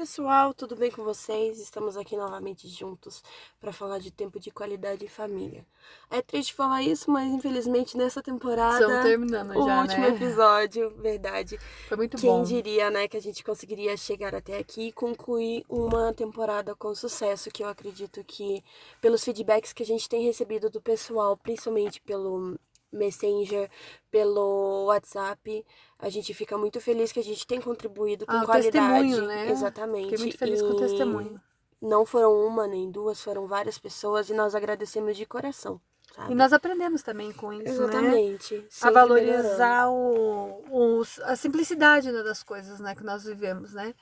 pessoal, 0.00 0.54
tudo 0.54 0.74
bem 0.74 0.90
com 0.90 1.04
vocês? 1.04 1.60
Estamos 1.60 1.94
aqui 1.94 2.16
novamente 2.16 2.66
juntos 2.66 3.22
para 3.60 3.70
falar 3.70 3.98
de 3.98 4.10
tempo 4.10 4.40
de 4.40 4.50
qualidade 4.50 5.04
e 5.04 5.08
família. 5.08 5.62
É 6.10 6.22
triste 6.22 6.54
falar 6.54 6.82
isso, 6.82 7.10
mas 7.10 7.30
infelizmente 7.30 7.98
nessa 7.98 8.22
temporada. 8.22 8.80
Estamos 8.80 9.02
terminando 9.02 9.50
o 9.50 9.66
já, 9.66 9.82
último 9.82 10.00
né? 10.00 10.08
episódio, 10.08 10.88
verdade. 10.96 11.58
Foi 11.86 11.98
muito 11.98 12.16
Quem 12.16 12.30
bom. 12.30 12.42
diria, 12.42 12.88
né, 12.88 13.06
que 13.06 13.16
a 13.18 13.20
gente 13.20 13.44
conseguiria 13.44 13.94
chegar 13.94 14.34
até 14.34 14.56
aqui 14.56 14.88
e 14.88 14.92
concluir 14.92 15.66
uma 15.68 16.14
temporada 16.14 16.74
com 16.74 16.94
sucesso, 16.94 17.50
que 17.50 17.62
eu 17.62 17.68
acredito 17.68 18.24
que, 18.24 18.64
pelos 19.02 19.22
feedbacks 19.22 19.74
que 19.74 19.82
a 19.82 19.86
gente 19.86 20.08
tem 20.08 20.24
recebido 20.24 20.70
do 20.70 20.80
pessoal, 20.80 21.36
principalmente 21.36 22.00
pelo 22.00 22.58
Messenger, 22.90 23.70
pelo 24.10 24.86
WhatsApp, 24.86 25.64
a 26.00 26.08
gente 26.08 26.32
fica 26.34 26.56
muito 26.58 26.80
feliz 26.80 27.12
que 27.12 27.20
a 27.20 27.24
gente 27.24 27.46
tem 27.46 27.60
contribuído 27.60 28.26
com 28.26 28.32
Ah, 28.32 28.44
qualidade. 28.44 29.08
testemunho, 29.08 29.26
né? 29.26 29.50
Exatamente. 29.50 30.04
Fiquei 30.10 30.18
muito 30.18 30.38
feliz 30.38 30.62
com 30.62 30.68
o 30.68 30.74
E 30.74 30.78
testemunho. 30.78 31.40
Não 31.80 32.04
foram 32.04 32.46
uma 32.46 32.66
nem 32.66 32.90
duas, 32.90 33.20
foram 33.22 33.46
várias 33.46 33.78
pessoas 33.78 34.28
e 34.28 34.34
nós 34.34 34.54
agradecemos 34.54 35.16
de 35.16 35.24
coração. 35.26 35.80
Sabe? 36.14 36.32
E 36.32 36.34
nós 36.34 36.52
aprendemos 36.52 37.02
também 37.02 37.32
com 37.32 37.52
isso, 37.52 37.62
né? 37.64 37.70
Exatamente. 37.70 38.54
A 38.56 38.70
sempre 38.70 38.94
valorizar 38.94 39.88
o, 39.88 40.64
o- 40.70 41.02
a 41.24 41.36
simplicidade 41.36 42.10
né, 42.10 42.22
das 42.22 42.42
coisas 42.42 42.80
né, 42.80 42.94
que 42.94 43.04
nós 43.04 43.24
vivemos, 43.24 43.72
né? 43.72 43.94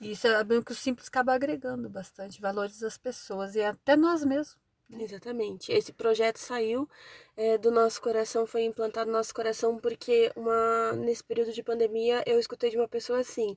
E 0.00 0.16
sabemos 0.16 0.64
que 0.64 0.72
o 0.72 0.74
simples 0.74 1.06
acaba 1.08 1.32
agregando 1.34 1.88
bastante 1.88 2.40
valores 2.40 2.82
às 2.82 2.98
pessoas 2.98 3.54
e 3.54 3.62
até 3.62 3.94
nós 3.96 4.24
mesmos. 4.24 4.56
Exatamente. 4.98 5.72
Esse 5.72 5.92
projeto 5.92 6.36
saiu 6.38 6.88
é, 7.36 7.56
do 7.56 7.70
nosso 7.70 8.00
coração, 8.00 8.46
foi 8.46 8.64
implantado 8.64 9.10
no 9.10 9.16
nosso 9.16 9.34
coração 9.34 9.78
porque 9.78 10.30
uma, 10.36 10.92
nesse 10.92 11.24
período 11.24 11.52
de 11.52 11.62
pandemia 11.62 12.22
eu 12.26 12.38
escutei 12.38 12.70
de 12.70 12.76
uma 12.76 12.86
pessoa 12.88 13.18
assim. 13.20 13.56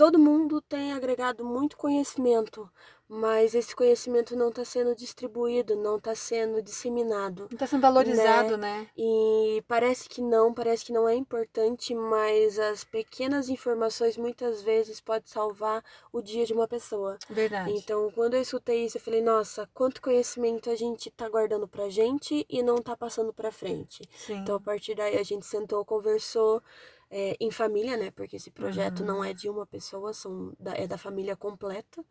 Todo 0.00 0.18
mundo 0.18 0.62
tem 0.62 0.94
agregado 0.94 1.44
muito 1.44 1.76
conhecimento, 1.76 2.66
mas 3.06 3.54
esse 3.54 3.76
conhecimento 3.76 4.34
não 4.34 4.48
está 4.48 4.64
sendo 4.64 4.96
distribuído, 4.96 5.76
não 5.76 5.98
está 5.98 6.14
sendo 6.14 6.62
disseminado. 6.62 7.42
Não 7.42 7.48
está 7.52 7.66
sendo 7.66 7.82
valorizado, 7.82 8.56
né? 8.56 8.88
E 8.96 9.62
parece 9.68 10.08
que 10.08 10.22
não, 10.22 10.54
parece 10.54 10.86
que 10.86 10.92
não 10.92 11.06
é 11.06 11.14
importante, 11.14 11.94
mas 11.94 12.58
as 12.58 12.82
pequenas 12.82 13.50
informações 13.50 14.16
muitas 14.16 14.62
vezes 14.62 15.02
podem 15.02 15.28
salvar 15.28 15.84
o 16.10 16.22
dia 16.22 16.46
de 16.46 16.54
uma 16.54 16.66
pessoa. 16.66 17.18
Verdade. 17.28 17.70
Então, 17.70 18.10
quando 18.14 18.36
eu 18.36 18.40
escutei 18.40 18.86
isso, 18.86 18.96
eu 18.96 19.02
falei, 19.02 19.20
nossa, 19.20 19.68
quanto 19.74 20.00
conhecimento 20.00 20.70
a 20.70 20.76
gente 20.76 21.10
tá 21.10 21.28
guardando 21.28 21.68
pra 21.68 21.90
gente 21.90 22.46
e 22.48 22.62
não 22.62 22.76
tá 22.76 22.96
passando 22.96 23.34
pra 23.34 23.52
frente. 23.52 24.02
Sim. 24.16 24.36
Então, 24.36 24.56
a 24.56 24.60
partir 24.60 24.94
daí, 24.94 25.18
a 25.18 25.22
gente 25.22 25.44
sentou, 25.44 25.84
conversou 25.84 26.62
é, 27.10 27.36
em 27.40 27.50
família, 27.50 27.96
né? 27.96 28.10
Porque 28.12 28.36
esse 28.36 28.50
projeto 28.50 29.00
Uhum. 29.00 29.06
não 29.06 29.24
é 29.24 29.32
de 29.34 29.48
uma 29.48 29.66
pessoa, 29.66 30.12
são 30.14 30.54
da, 30.58 30.74
é 30.76 30.86
da 30.86 30.98
família 30.98 31.36
completa, 31.36 32.04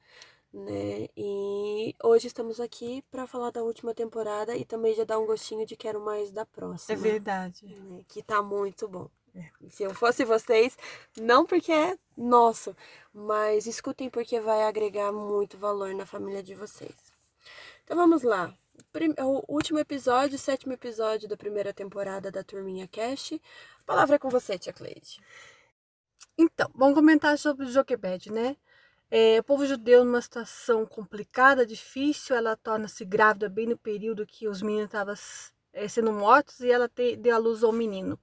né? 0.54 1.08
E 1.18 1.96
hoje 2.04 2.28
estamos 2.28 2.60
aqui 2.60 3.04
pra 3.12 3.28
falar 3.28 3.52
da 3.52 3.64
última 3.64 3.94
temporada 3.94 4.56
e 4.58 4.66
também 4.66 4.94
já 4.96 5.04
dar 5.04 5.20
um 5.20 5.26
gostinho 5.26 5.66
de 5.66 5.76
quero 5.78 6.00
mais 6.02 6.32
da 6.32 6.44
é 6.44 6.46
próxima. 6.46 6.98
verdade. 6.98 7.66
né, 7.68 8.04
Que 8.08 8.24
tá 8.24 8.42
muito 8.42 8.88
bom. 8.88 9.10
É. 9.36 9.50
Se 9.70 9.84
eu 9.84 9.94
fosse 9.94 10.26
vocês, 10.26 10.78
não 11.18 11.46
porque 11.46 11.72
é 11.72 11.98
nosso, 12.18 12.76
mas 13.14 13.68
escutem 13.68 14.10
porque 14.10 14.40
vai 14.40 14.64
agregar 14.64 15.12
muito 15.12 15.58
valor 15.58 15.94
na 15.96 16.06
família 16.06 16.42
de 16.44 16.56
vocês. 16.56 16.96
Então 17.84 17.98
vamos 17.98 18.24
lá. 18.24 18.54
O 19.24 19.54
último 19.54 19.80
episódio, 19.80 20.36
o 20.36 20.40
sétimo 20.40 20.74
episódio 20.74 21.28
da 21.28 21.38
primeira 21.38 21.74
temporada 21.74 22.32
da 22.32 22.44
Turminha 22.44 22.88
Cast. 22.88 23.42
A 23.82 23.84
palavra 23.84 24.16
é 24.16 24.20
com 24.20 24.30
você, 24.30 24.58
Tia 24.58 24.74
Cleide. 24.74 25.22
Então, 26.38 26.70
vamos 26.74 26.96
comentar 26.96 27.38
sobre 27.38 27.66
o 27.66 27.70
Joquebed, 27.70 28.32
né? 28.32 28.56
É, 29.12 29.40
o 29.40 29.44
povo 29.44 29.66
judeu, 29.66 30.06
numa 30.06 30.22
situação 30.22 30.86
complicada, 30.86 31.66
difícil, 31.66 32.36
ela 32.36 32.56
torna-se 32.56 33.04
grávida 33.04 33.50
bem 33.50 33.68
no 33.68 33.78
período 33.78 34.26
que 34.26 34.48
os 34.48 34.62
meninos 34.62 34.86
estavam 34.86 35.16
é, 35.74 35.88
sendo 35.88 36.12
mortos 36.12 36.60
e 36.60 36.72
ela 36.72 36.88
te- 36.88 37.16
deu 37.16 37.36
à 37.36 37.40
luz 37.40 37.64
ao 37.64 37.72
menino. 37.72 38.20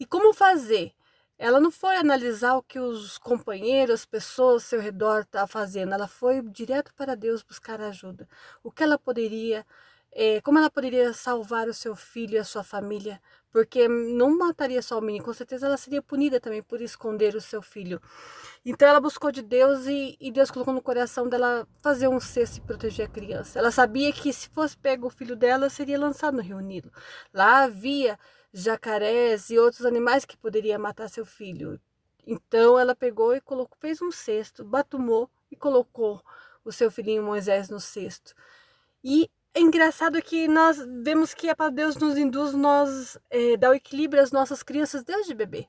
E 0.00 0.06
como 0.06 0.32
fazer? 0.32 0.92
Ela 1.38 1.60
não 1.60 1.70
foi 1.70 1.96
analisar 1.96 2.56
o 2.56 2.62
que 2.62 2.78
os 2.78 3.18
companheiros, 3.18 4.00
as 4.00 4.06
pessoas 4.06 4.54
ao 4.54 4.60
seu 4.60 4.80
redor 4.80 5.22
estavam 5.22 5.48
fazendo, 5.48 5.92
ela 5.92 6.06
foi 6.08 6.40
direto 6.42 6.94
para 6.94 7.14
Deus 7.16 7.42
buscar 7.42 7.80
ajuda. 7.80 8.28
O 8.62 8.70
que 8.70 8.82
ela 8.82 8.98
poderia, 8.98 9.66
é, 10.16 10.40
como 10.42 10.58
ela 10.58 10.70
poderia 10.70 11.12
salvar 11.12 11.66
o 11.68 11.74
seu 11.74 11.96
filho 11.96 12.34
e 12.34 12.38
a 12.38 12.44
sua 12.44 12.62
família? 12.62 13.20
Porque 13.50 13.88
não 13.88 14.38
mataria 14.38 14.80
só 14.80 14.98
o 14.98 15.02
menino, 15.02 15.24
com 15.24 15.32
certeza 15.32 15.66
ela 15.66 15.76
seria 15.76 16.00
punida 16.00 16.38
também 16.38 16.62
por 16.62 16.80
esconder 16.80 17.34
o 17.34 17.40
seu 17.40 17.60
filho. 17.60 18.00
Então 18.64 18.86
ela 18.86 19.00
buscou 19.00 19.32
de 19.32 19.42
Deus 19.42 19.86
e, 19.86 20.16
e 20.20 20.30
Deus 20.30 20.52
colocou 20.52 20.72
no 20.72 20.80
coração 20.80 21.28
dela 21.28 21.66
fazer 21.82 22.06
um 22.06 22.20
cesto 22.20 22.58
e 22.58 22.60
proteger 22.60 23.06
a 23.06 23.10
criança. 23.10 23.58
Ela 23.58 23.72
sabia 23.72 24.12
que 24.12 24.32
se 24.32 24.48
fosse 24.50 24.76
pego 24.76 25.08
o 25.08 25.10
filho 25.10 25.34
dela, 25.34 25.68
seria 25.68 25.98
lançado 25.98 26.36
no 26.36 26.42
Rio 26.42 26.60
Nilo. 26.60 26.92
Lá 27.32 27.64
havia 27.64 28.16
jacarés 28.52 29.50
e 29.50 29.58
outros 29.58 29.84
animais 29.84 30.24
que 30.24 30.36
poderiam 30.36 30.80
matar 30.80 31.08
seu 31.08 31.26
filho. 31.26 31.80
Então 32.24 32.78
ela 32.78 32.94
pegou 32.94 33.34
e 33.34 33.40
colocou, 33.40 33.76
fez 33.80 34.00
um 34.00 34.12
cesto, 34.12 34.64
batumou 34.64 35.28
e 35.50 35.56
colocou 35.56 36.22
o 36.64 36.70
seu 36.70 36.88
filhinho 36.88 37.22
Moisés 37.22 37.68
no 37.68 37.80
cesto. 37.80 38.32
E 39.02 39.28
é 39.54 39.60
engraçado 39.60 40.20
que 40.20 40.48
nós 40.48 40.78
vemos 41.02 41.32
que 41.32 41.48
a 41.48 41.54
palavra 41.54 41.76
de 41.76 41.82
Deus 41.82 41.96
nos 41.96 42.18
induz 42.18 42.52
nós 42.54 43.16
eh, 43.30 43.56
dar 43.56 43.70
o 43.70 43.74
equilíbrio 43.74 44.22
às 44.22 44.32
nossas 44.32 44.62
crianças 44.64 45.04
desde 45.04 45.32
bebê. 45.32 45.68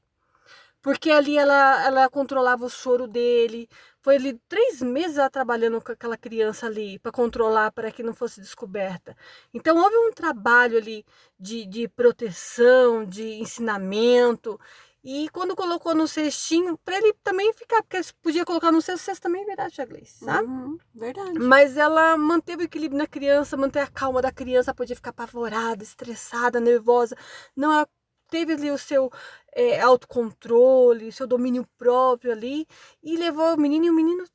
Porque 0.82 1.12
ali 1.12 1.38
ela, 1.38 1.84
ela 1.86 2.10
controlava 2.10 2.66
o 2.66 2.70
choro 2.70 3.08
dele. 3.08 3.70
Foi 4.02 4.16
ali 4.18 4.40
três 4.48 4.82
meses 4.82 5.18
ela 5.18 5.30
trabalhando 5.30 5.82
com 5.82 5.92
aquela 5.92 6.18
criança 6.18 6.66
ali 6.68 7.00
para 7.00 7.12
controlar, 7.12 7.72
para 7.72 7.92
que 7.92 8.04
não 8.04 8.14
fosse 8.14 8.42
descoberta. 8.42 9.16
Então 9.54 9.78
houve 9.78 9.96
um 9.98 10.12
trabalho 10.12 10.78
ali 10.78 11.06
de, 11.40 11.66
de 11.66 11.88
proteção, 11.88 13.06
de 13.06 13.24
ensinamento. 13.40 14.60
E 15.08 15.30
quando 15.30 15.56
colocou 15.56 15.94
no 15.94 16.08
cestinho, 16.08 16.80
para 16.80 16.98
ele 16.98 17.14
também 17.24 17.54
ficar, 17.54 17.84
porque 17.84 18.02
podia 18.24 18.44
colocar 18.44 18.72
no 18.72 18.82
cesto, 18.82 19.06
cesto 19.06 19.22
também 19.22 19.44
é 19.44 19.46
verdade, 19.46 19.80
a 19.80 19.86
Gleice, 19.86 20.26
sabe? 20.26 20.48
Uhum, 20.48 20.80
verdade. 20.96 21.38
Mas 21.40 21.78
ela 21.78 22.18
manteve 22.18 22.64
o 22.64 22.66
equilíbrio 22.66 22.98
na 22.98 23.06
criança, 23.06 23.56
manteve 23.56 23.86
a 23.86 23.92
calma 23.92 24.20
da 24.20 24.32
criança, 24.32 24.74
podia 24.74 24.96
ficar 24.96 25.12
apavorada, 25.12 25.84
estressada, 25.84 26.60
nervosa. 26.60 27.16
Não, 27.56 27.72
ela 27.72 27.88
teve 28.32 28.54
ali 28.54 28.72
o 28.72 28.80
seu 28.80 29.12
é, 29.54 29.80
autocontrole, 29.80 31.10
o 31.10 31.14
seu 31.14 31.28
domínio 31.28 31.68
próprio 31.78 32.32
ali, 32.32 32.66
e 33.04 33.16
levou 33.16 33.54
o 33.54 33.60
menino, 33.60 33.86
e 33.86 33.90
o 33.92 33.94
menino 33.94 34.26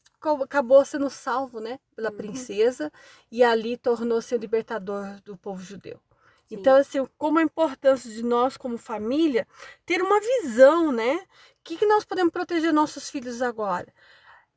acabou 0.42 0.84
sendo 0.84 1.10
salvo, 1.10 1.58
né, 1.58 1.80
pela 1.96 2.10
Uhum. 2.10 2.16
princesa, 2.16 2.92
e 3.28 3.42
ali 3.42 3.76
tornou-se 3.76 4.32
o 4.34 4.38
libertador 4.38 5.20
do 5.24 5.36
povo 5.36 5.60
judeu. 5.62 5.98
Sim. 6.50 6.56
Então, 6.56 6.76
assim, 6.76 7.06
como 7.16 7.38
a 7.38 7.42
importância 7.42 8.10
de 8.10 8.22
nós, 8.24 8.56
como 8.56 8.76
família, 8.76 9.46
ter 9.86 10.02
uma 10.02 10.20
visão, 10.20 10.90
né? 10.90 11.14
O 11.14 11.26
que, 11.62 11.76
que 11.76 11.86
nós 11.86 12.04
podemos 12.04 12.32
proteger 12.32 12.72
nossos 12.72 13.08
filhos 13.08 13.40
agora? 13.40 13.92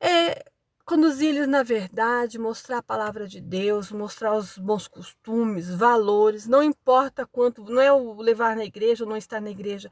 É 0.00 0.44
conduzir 0.84 1.30
eles 1.30 1.48
na 1.48 1.62
verdade, 1.62 2.38
mostrar 2.38 2.78
a 2.78 2.82
palavra 2.82 3.26
de 3.26 3.40
Deus, 3.40 3.90
mostrar 3.90 4.36
os 4.36 4.58
bons 4.58 4.86
costumes, 4.86 5.70
valores, 5.70 6.46
não 6.46 6.62
importa 6.62 7.24
quanto, 7.26 7.64
não 7.64 7.80
é 7.80 7.90
o 7.90 8.20
levar 8.20 8.54
na 8.54 8.64
igreja 8.64 9.04
ou 9.04 9.08
não 9.08 9.16
estar 9.16 9.40
na 9.40 9.50
igreja, 9.50 9.90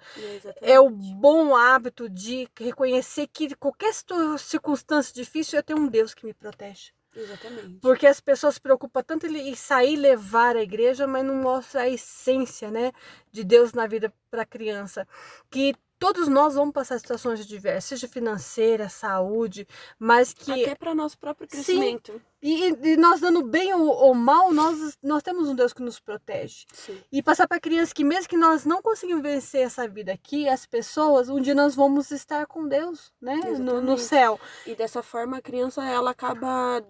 é 0.60 0.78
o 0.78 0.90
Exatamente. 0.90 1.14
bom 1.14 1.56
hábito 1.56 2.10
de 2.10 2.46
reconhecer 2.58 3.26
que 3.26 3.54
qualquer 3.54 3.94
circunstância 4.38 5.14
difícil 5.14 5.58
eu 5.58 5.62
tenho 5.62 5.78
um 5.78 5.88
Deus 5.88 6.12
que 6.12 6.26
me 6.26 6.34
protege. 6.34 6.92
Exatamente. 7.14 7.78
Porque 7.80 8.06
as 8.06 8.20
pessoas 8.20 8.54
se 8.54 8.60
preocupam 8.60 9.02
tanto 9.02 9.26
em 9.26 9.54
sair 9.54 9.94
e 9.94 9.96
levar 9.96 10.56
a 10.56 10.62
igreja, 10.62 11.06
mas 11.06 11.24
não 11.24 11.34
mostra 11.34 11.82
a 11.82 11.88
essência, 11.88 12.70
né, 12.70 12.92
de 13.30 13.44
Deus 13.44 13.72
na 13.72 13.86
vida 13.86 14.12
para 14.30 14.42
a 14.42 14.46
criança. 14.46 15.06
Que 15.50 15.74
todos 16.02 16.26
nós 16.26 16.54
vamos 16.56 16.74
passar 16.74 16.98
situações 16.98 17.46
diversas, 17.46 17.84
seja 17.84 18.08
financeira, 18.08 18.88
saúde, 18.88 19.68
mas 20.00 20.32
que 20.32 20.50
Até 20.50 20.74
para 20.74 20.96
nosso 20.96 21.16
próprio 21.16 21.46
Sim. 21.48 21.52
crescimento. 21.52 22.20
e, 22.42 22.70
e 22.70 22.96
nós 22.96 23.20
dando 23.20 23.40
bem 23.44 23.72
ou, 23.72 23.86
ou 23.86 24.12
mal, 24.12 24.52
nós 24.52 24.98
nós 25.00 25.22
temos 25.22 25.48
um 25.48 25.54
Deus 25.54 25.72
que 25.72 25.80
nos 25.80 26.00
protege. 26.00 26.66
Sim. 26.72 26.98
E 27.12 27.22
passar 27.22 27.46
para 27.46 27.58
a 27.58 27.60
criança 27.60 27.94
que 27.94 28.02
mesmo 28.02 28.28
que 28.28 28.36
nós 28.36 28.64
não 28.64 28.82
conseguimos 28.82 29.22
vencer 29.22 29.64
essa 29.64 29.86
vida 29.86 30.12
aqui, 30.12 30.48
as 30.48 30.66
pessoas, 30.66 31.28
um 31.28 31.40
dia 31.40 31.54
nós 31.54 31.76
vamos 31.76 32.10
estar 32.10 32.46
com 32.48 32.66
Deus, 32.66 33.12
né, 33.20 33.36
no, 33.60 33.80
no 33.80 33.96
céu. 33.96 34.40
E 34.66 34.74
dessa 34.74 35.04
forma 35.04 35.36
a 35.36 35.40
criança 35.40 35.84
ela 35.84 36.10
acaba 36.10 36.80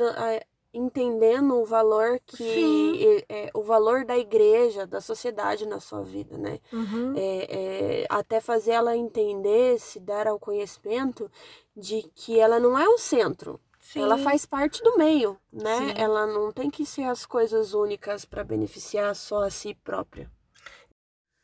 entendendo 0.72 1.60
o 1.60 1.64
valor 1.64 2.18
que 2.26 3.24
é, 3.28 3.46
é, 3.46 3.50
o 3.54 3.62
valor 3.62 4.04
da 4.04 4.16
igreja, 4.16 4.86
da 4.86 5.00
sociedade 5.00 5.66
na 5.66 5.80
sua 5.80 6.02
vida, 6.02 6.38
né? 6.38 6.60
Uhum. 6.72 7.14
É, 7.16 8.02
é, 8.02 8.06
até 8.08 8.40
fazer 8.40 8.72
ela 8.72 8.96
entender, 8.96 9.78
se 9.78 10.00
dar 10.00 10.26
ao 10.26 10.38
conhecimento 10.38 11.30
de 11.76 12.02
que 12.14 12.38
ela 12.38 12.58
não 12.58 12.78
é 12.78 12.88
o 12.88 12.98
centro. 12.98 13.60
Ela 13.94 14.16
Sim. 14.16 14.24
faz 14.24 14.46
parte 14.46 14.82
do 14.82 14.96
meio, 14.96 15.36
né? 15.52 15.78
Sim. 15.78 15.92
Ela 15.96 16.26
não 16.26 16.50
tem 16.50 16.70
que 16.70 16.86
ser 16.86 17.02
as 17.02 17.26
coisas 17.26 17.74
únicas 17.74 18.24
para 18.24 18.42
beneficiar 18.42 19.14
só 19.14 19.42
a 19.42 19.50
si 19.50 19.74
própria. 19.74 20.30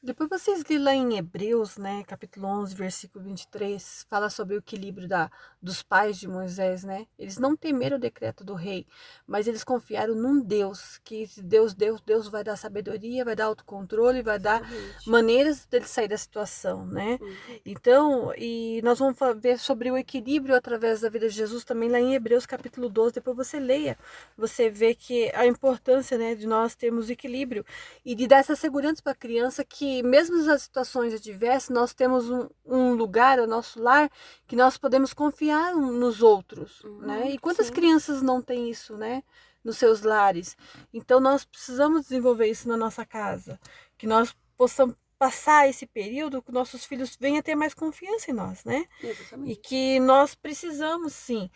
Depois 0.08 0.30
vocês 0.30 0.64
lêem 0.64 0.78
lá 0.82 0.94
em 0.94 1.18
Hebreus, 1.18 1.76
né, 1.76 2.02
capítulo 2.02 2.46
11, 2.46 2.74
versículo 2.74 3.22
23, 3.26 4.06
fala 4.08 4.30
sobre 4.30 4.54
o 4.54 4.58
equilíbrio 4.60 5.06
da, 5.06 5.30
dos 5.60 5.82
pais 5.82 6.18
de 6.18 6.26
Moisés, 6.26 6.82
né? 6.82 7.06
Eles 7.18 7.36
não 7.36 7.54
temeram 7.54 7.98
o 7.98 8.00
decreto 8.00 8.42
do 8.42 8.54
rei, 8.54 8.86
mas 9.26 9.46
eles 9.46 9.62
confiaram 9.62 10.14
num 10.14 10.40
Deus, 10.40 10.98
que 11.04 11.28
Deus, 11.42 11.74
Deus, 11.74 12.00
Deus 12.00 12.26
vai 12.26 12.42
dar 12.42 12.56
sabedoria, 12.56 13.22
vai 13.22 13.36
dar 13.36 13.44
autocontrole, 13.44 14.22
vai 14.22 14.38
dar 14.38 14.62
Exatamente. 14.62 15.10
maneiras 15.10 15.66
dele 15.66 15.84
sair 15.84 16.08
da 16.08 16.16
situação, 16.16 16.86
né? 16.86 17.18
Uhum. 17.20 17.60
Então, 17.66 18.32
e 18.34 18.80
nós 18.82 18.98
vamos 18.98 19.18
ver 19.42 19.58
sobre 19.58 19.90
o 19.90 19.98
equilíbrio 19.98 20.54
através 20.54 21.02
da 21.02 21.10
vida 21.10 21.28
de 21.28 21.34
Jesus 21.34 21.64
também 21.64 21.90
lá 21.90 22.00
em 22.00 22.14
Hebreus 22.14 22.46
capítulo 22.46 22.88
12, 22.88 23.16
depois 23.16 23.36
você 23.36 23.60
leia, 23.60 23.98
você 24.38 24.70
vê 24.70 24.94
que 24.94 25.30
a 25.34 25.44
importância, 25.44 26.16
né, 26.16 26.34
de 26.34 26.46
nós 26.46 26.74
termos 26.74 27.10
equilíbrio 27.10 27.62
e 28.02 28.14
de 28.14 28.26
dar 28.26 28.38
essa 28.38 28.56
segurança 28.56 29.02
para 29.02 29.12
a 29.12 29.14
criança 29.14 29.62
que 29.62 29.97
mesmo 30.02 30.36
nas 30.44 30.62
situações 30.62 31.14
adversas, 31.14 31.70
nós 31.70 31.94
temos 31.94 32.30
um, 32.30 32.48
um 32.64 32.92
lugar, 32.94 33.38
o 33.40 33.46
nosso 33.46 33.80
lar, 33.80 34.10
que 34.46 34.56
nós 34.56 34.76
podemos 34.78 35.12
confiar 35.12 35.74
nos 35.74 36.22
outros, 36.22 36.82
Uhum, 36.84 36.98
né? 37.00 37.30
E 37.30 37.38
quantas 37.38 37.66
sim. 37.66 37.72
crianças 37.72 38.22
não 38.22 38.40
têm 38.42 38.70
isso, 38.70 38.96
né? 38.96 39.22
Nos 39.64 39.78
seus 39.78 40.02
lares. 40.02 40.56
Então 40.92 41.20
nós 41.20 41.44
precisamos 41.44 42.02
desenvolver 42.02 42.46
isso 42.46 42.68
na 42.68 42.76
nossa 42.76 43.04
casa, 43.04 43.58
que 43.96 44.06
nós 44.06 44.34
possamos 44.56 44.94
passar 45.18 45.68
esse 45.68 45.84
período 45.84 46.40
que 46.40 46.52
nossos 46.52 46.84
filhos 46.84 47.16
venham 47.18 47.40
a 47.40 47.42
ter 47.42 47.56
mais 47.56 47.74
confiança 47.74 48.30
em 48.30 48.34
nós, 48.34 48.64
né? 48.64 48.86
E 49.02 49.06
Exatamente. 49.08 49.56
que 49.60 50.00
nós 50.00 50.34
precisamos 50.34 51.12
sim 51.12 51.50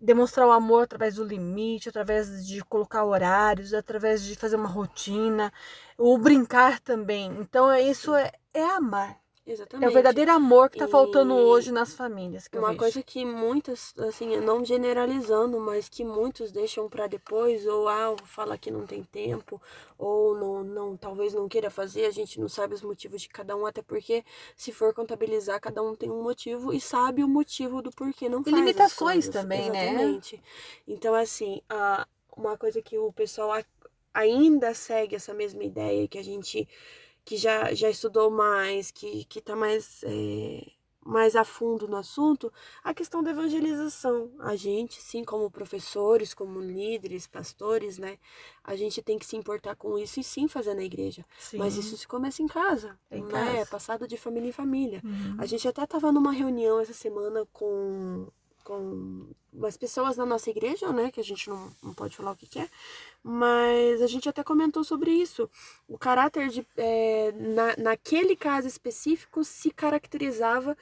demonstrar 0.00 0.46
o 0.46 0.52
amor 0.52 0.84
através 0.84 1.14
do 1.16 1.24
limite, 1.24 1.88
através 1.88 2.46
de 2.46 2.62
colocar 2.64 3.04
horários, 3.04 3.74
através 3.74 4.22
de 4.22 4.36
fazer 4.36 4.56
uma 4.56 4.68
rotina, 4.68 5.52
o 5.98 6.18
brincar 6.18 6.80
também. 6.80 7.30
Então 7.40 7.70
é 7.70 7.82
isso 7.82 8.14
é, 8.14 8.32
é 8.54 8.62
amar. 8.62 9.25
É 9.46 9.52
Exatamente. 9.52 9.88
o 9.88 9.92
verdadeiro 9.92 10.32
amor 10.32 10.68
que 10.70 10.76
está 10.76 10.88
faltando 10.88 11.34
E 11.34 11.40
hoje 11.40 11.70
nas 11.70 11.94
famílias. 11.94 12.48
Uma 12.52 12.68
vejo. 12.68 12.78
coisa 12.78 13.02
que 13.02 13.24
muitas, 13.24 13.94
assim, 13.98 14.36
não 14.38 14.64
generalizando, 14.64 15.60
mas 15.60 15.88
que 15.88 16.04
muitos 16.04 16.50
deixam 16.50 16.88
para 16.88 17.06
depois, 17.06 17.66
ou 17.66 17.88
ah, 17.88 18.16
fala 18.24 18.58
que 18.58 18.70
não 18.70 18.86
tem 18.86 19.04
tempo, 19.04 19.60
ou 19.98 20.34
não, 20.36 20.64
não, 20.64 20.96
talvez 20.96 21.32
não 21.34 21.48
queira 21.48 21.70
fazer, 21.70 22.06
a 22.06 22.10
gente 22.10 22.40
não 22.40 22.48
sabe 22.48 22.74
os 22.74 22.82
motivos 22.82 23.22
de 23.22 23.28
cada 23.28 23.54
um, 23.56 23.66
até 23.66 23.82
porque 23.82 24.24
se 24.56 24.72
for 24.72 24.92
contabilizar, 24.94 25.60
cada 25.60 25.82
um 25.82 25.94
tem 25.94 26.10
um 26.10 26.22
motivo 26.22 26.72
e 26.72 26.80
sabe 26.80 27.22
o 27.22 27.28
motivo 27.28 27.82
do 27.82 27.90
porquê 27.92 28.28
não 28.28 28.42
E 28.44 28.44
faz. 28.44 28.54
as 28.54 28.58
limitações 28.58 29.28
também, 29.28 29.70
né? 29.70 29.92
Exatamente. 29.92 30.42
Então, 30.88 31.14
assim, 31.14 31.60
a, 31.68 32.06
uma 32.36 32.56
coisa 32.56 32.80
que 32.82 32.98
o 32.98 33.12
pessoal 33.12 33.62
ainda 34.14 34.74
segue 34.74 35.14
essa 35.14 35.34
mesma 35.34 35.62
ideia 35.64 36.08
que 36.08 36.18
a 36.18 36.24
gente 36.24 36.66
que 37.26 37.36
já, 37.36 37.74
já 37.74 37.90
estudou 37.90 38.30
mais, 38.30 38.92
que, 38.92 39.24
que 39.24 39.40
tá 39.40 39.56
mais, 39.56 40.00
é, 40.04 40.64
mais 41.04 41.34
a 41.34 41.42
fundo 41.44 41.88
no 41.88 41.96
assunto, 41.96 42.52
a 42.84 42.94
questão 42.94 43.20
da 43.20 43.32
evangelização. 43.32 44.30
A 44.38 44.54
gente, 44.54 45.02
sim, 45.02 45.24
como 45.24 45.50
professores, 45.50 46.32
como 46.32 46.60
líderes, 46.60 47.26
pastores, 47.26 47.98
né? 47.98 48.16
A 48.62 48.76
gente 48.76 49.02
tem 49.02 49.18
que 49.18 49.26
se 49.26 49.36
importar 49.36 49.74
com 49.74 49.98
isso 49.98 50.20
e 50.20 50.24
sim 50.24 50.46
fazer 50.46 50.74
na 50.74 50.84
igreja. 50.84 51.26
Sim. 51.36 51.58
Mas 51.58 51.76
isso 51.76 51.96
se 51.96 52.06
começa 52.06 52.42
em 52.42 52.46
casa, 52.46 52.96
Em 53.10 53.24
né? 53.24 53.30
casa. 53.30 53.50
É 53.58 53.64
passado 53.66 54.06
de 54.06 54.16
família 54.16 54.48
em 54.48 54.52
família. 54.52 55.02
Uhum. 55.04 55.34
A 55.36 55.46
gente 55.46 55.66
até 55.66 55.82
estava 55.82 56.12
numa 56.12 56.30
reunião 56.32 56.78
essa 56.78 56.94
semana 56.94 57.44
com, 57.52 58.28
com 58.66 59.28
umas 59.52 59.76
pessoas 59.76 60.16
da 60.16 60.26
nossa 60.26 60.50
igreja, 60.50 60.92
né? 60.92 61.12
Que 61.12 61.20
a 61.20 61.24
gente 61.24 61.48
não, 61.48 61.70
não 61.80 61.94
pode 61.94 62.16
falar 62.16 62.32
o 62.32 62.36
que, 62.36 62.48
que 62.48 62.58
é, 62.58 62.68
mas 63.22 64.02
a 64.02 64.08
gente 64.08 64.28
até 64.28 64.42
comentou 64.42 64.82
sobre 64.82 65.12
isso. 65.12 65.48
O 65.88 65.96
caráter 65.96 66.48
de. 66.48 66.66
é, 66.76 67.32
na, 67.32 67.76
naquele 67.76 68.34
caso 68.34 68.66
específico 68.66 69.44
se 69.44 69.70
caracterizava. 69.70 70.76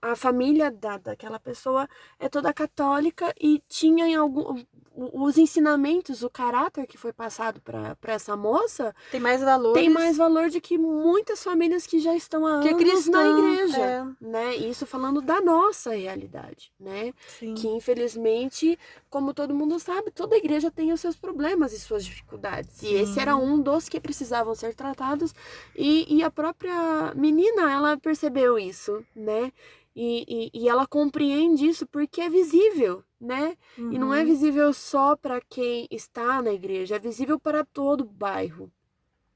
A 0.00 0.14
família 0.14 0.70
da, 0.70 0.96
daquela 0.98 1.38
pessoa 1.40 1.88
é 2.20 2.28
toda 2.28 2.52
católica 2.54 3.34
e 3.40 3.62
tinha 3.68 4.06
em 4.06 4.14
algum. 4.14 4.62
Os 5.00 5.38
ensinamentos, 5.38 6.24
o 6.24 6.28
caráter 6.30 6.84
que 6.84 6.98
foi 6.98 7.12
passado 7.12 7.60
para 7.60 7.96
essa 8.12 8.36
moça 8.36 8.92
Tem 9.12 9.20
mais 9.20 9.40
valor. 9.40 9.72
tem 9.72 9.88
mais 9.88 10.16
valor 10.16 10.48
de 10.48 10.60
que 10.60 10.76
muitas 10.76 11.40
famílias 11.44 11.86
que 11.86 12.00
já 12.00 12.16
estão 12.16 12.44
há 12.44 12.60
que 12.60 12.66
é 12.68 12.72
anos 12.72 12.82
cristã. 12.82 13.10
na 13.12 13.38
igreja, 13.38 13.80
É, 13.80 14.04
né? 14.20 14.56
Isso 14.56 14.86
falando 14.86 15.20
da 15.20 15.40
nossa 15.40 15.94
realidade, 15.94 16.72
né? 16.80 17.12
sim. 17.38 17.54
Que 17.54 17.68
infelizmente, 17.68 18.76
como 19.08 19.32
todo 19.32 19.54
mundo 19.54 19.78
sabe, 19.78 20.10
toda 20.10 20.36
igreja 20.36 20.68
tem 20.68 20.92
os 20.92 21.00
seus 21.00 21.14
problemas 21.16 21.72
e 21.72 21.78
suas 21.78 22.04
dificuldades. 22.04 22.82
E 22.82 22.92
esse 22.94 23.20
era 23.20 23.36
um 23.36 23.60
dos 23.60 23.88
que 23.88 24.00
precisavam 24.00 24.52
ser 24.56 24.74
tratados. 24.74 25.32
E, 25.76 26.12
e 26.12 26.24
a 26.24 26.30
própria 26.30 27.12
menina, 27.14 27.70
ela 27.70 27.96
percebeu 27.96 28.58
isso, 28.58 29.04
né? 29.14 29.52
E, 30.00 30.50
e, 30.54 30.62
e 30.64 30.68
ela 30.68 30.86
compreende 30.86 31.66
isso 31.66 31.86
porque 31.86 32.20
é 32.20 32.30
visível, 32.30 33.02
né? 33.20 33.56
E 33.90 33.98
não 33.98 34.14
é 34.14 34.20
Uhum. 34.20 34.26
visível 34.26 34.72
só 34.72 35.16
para 35.16 35.40
quem 35.40 35.88
está 35.90 36.40
na 36.40 36.52
igreja, 36.52 36.96
é 36.96 36.98
visível 37.00 37.38
para 37.40 37.64
todo 37.64 38.02
o 38.02 38.04
bairro. 38.04 38.70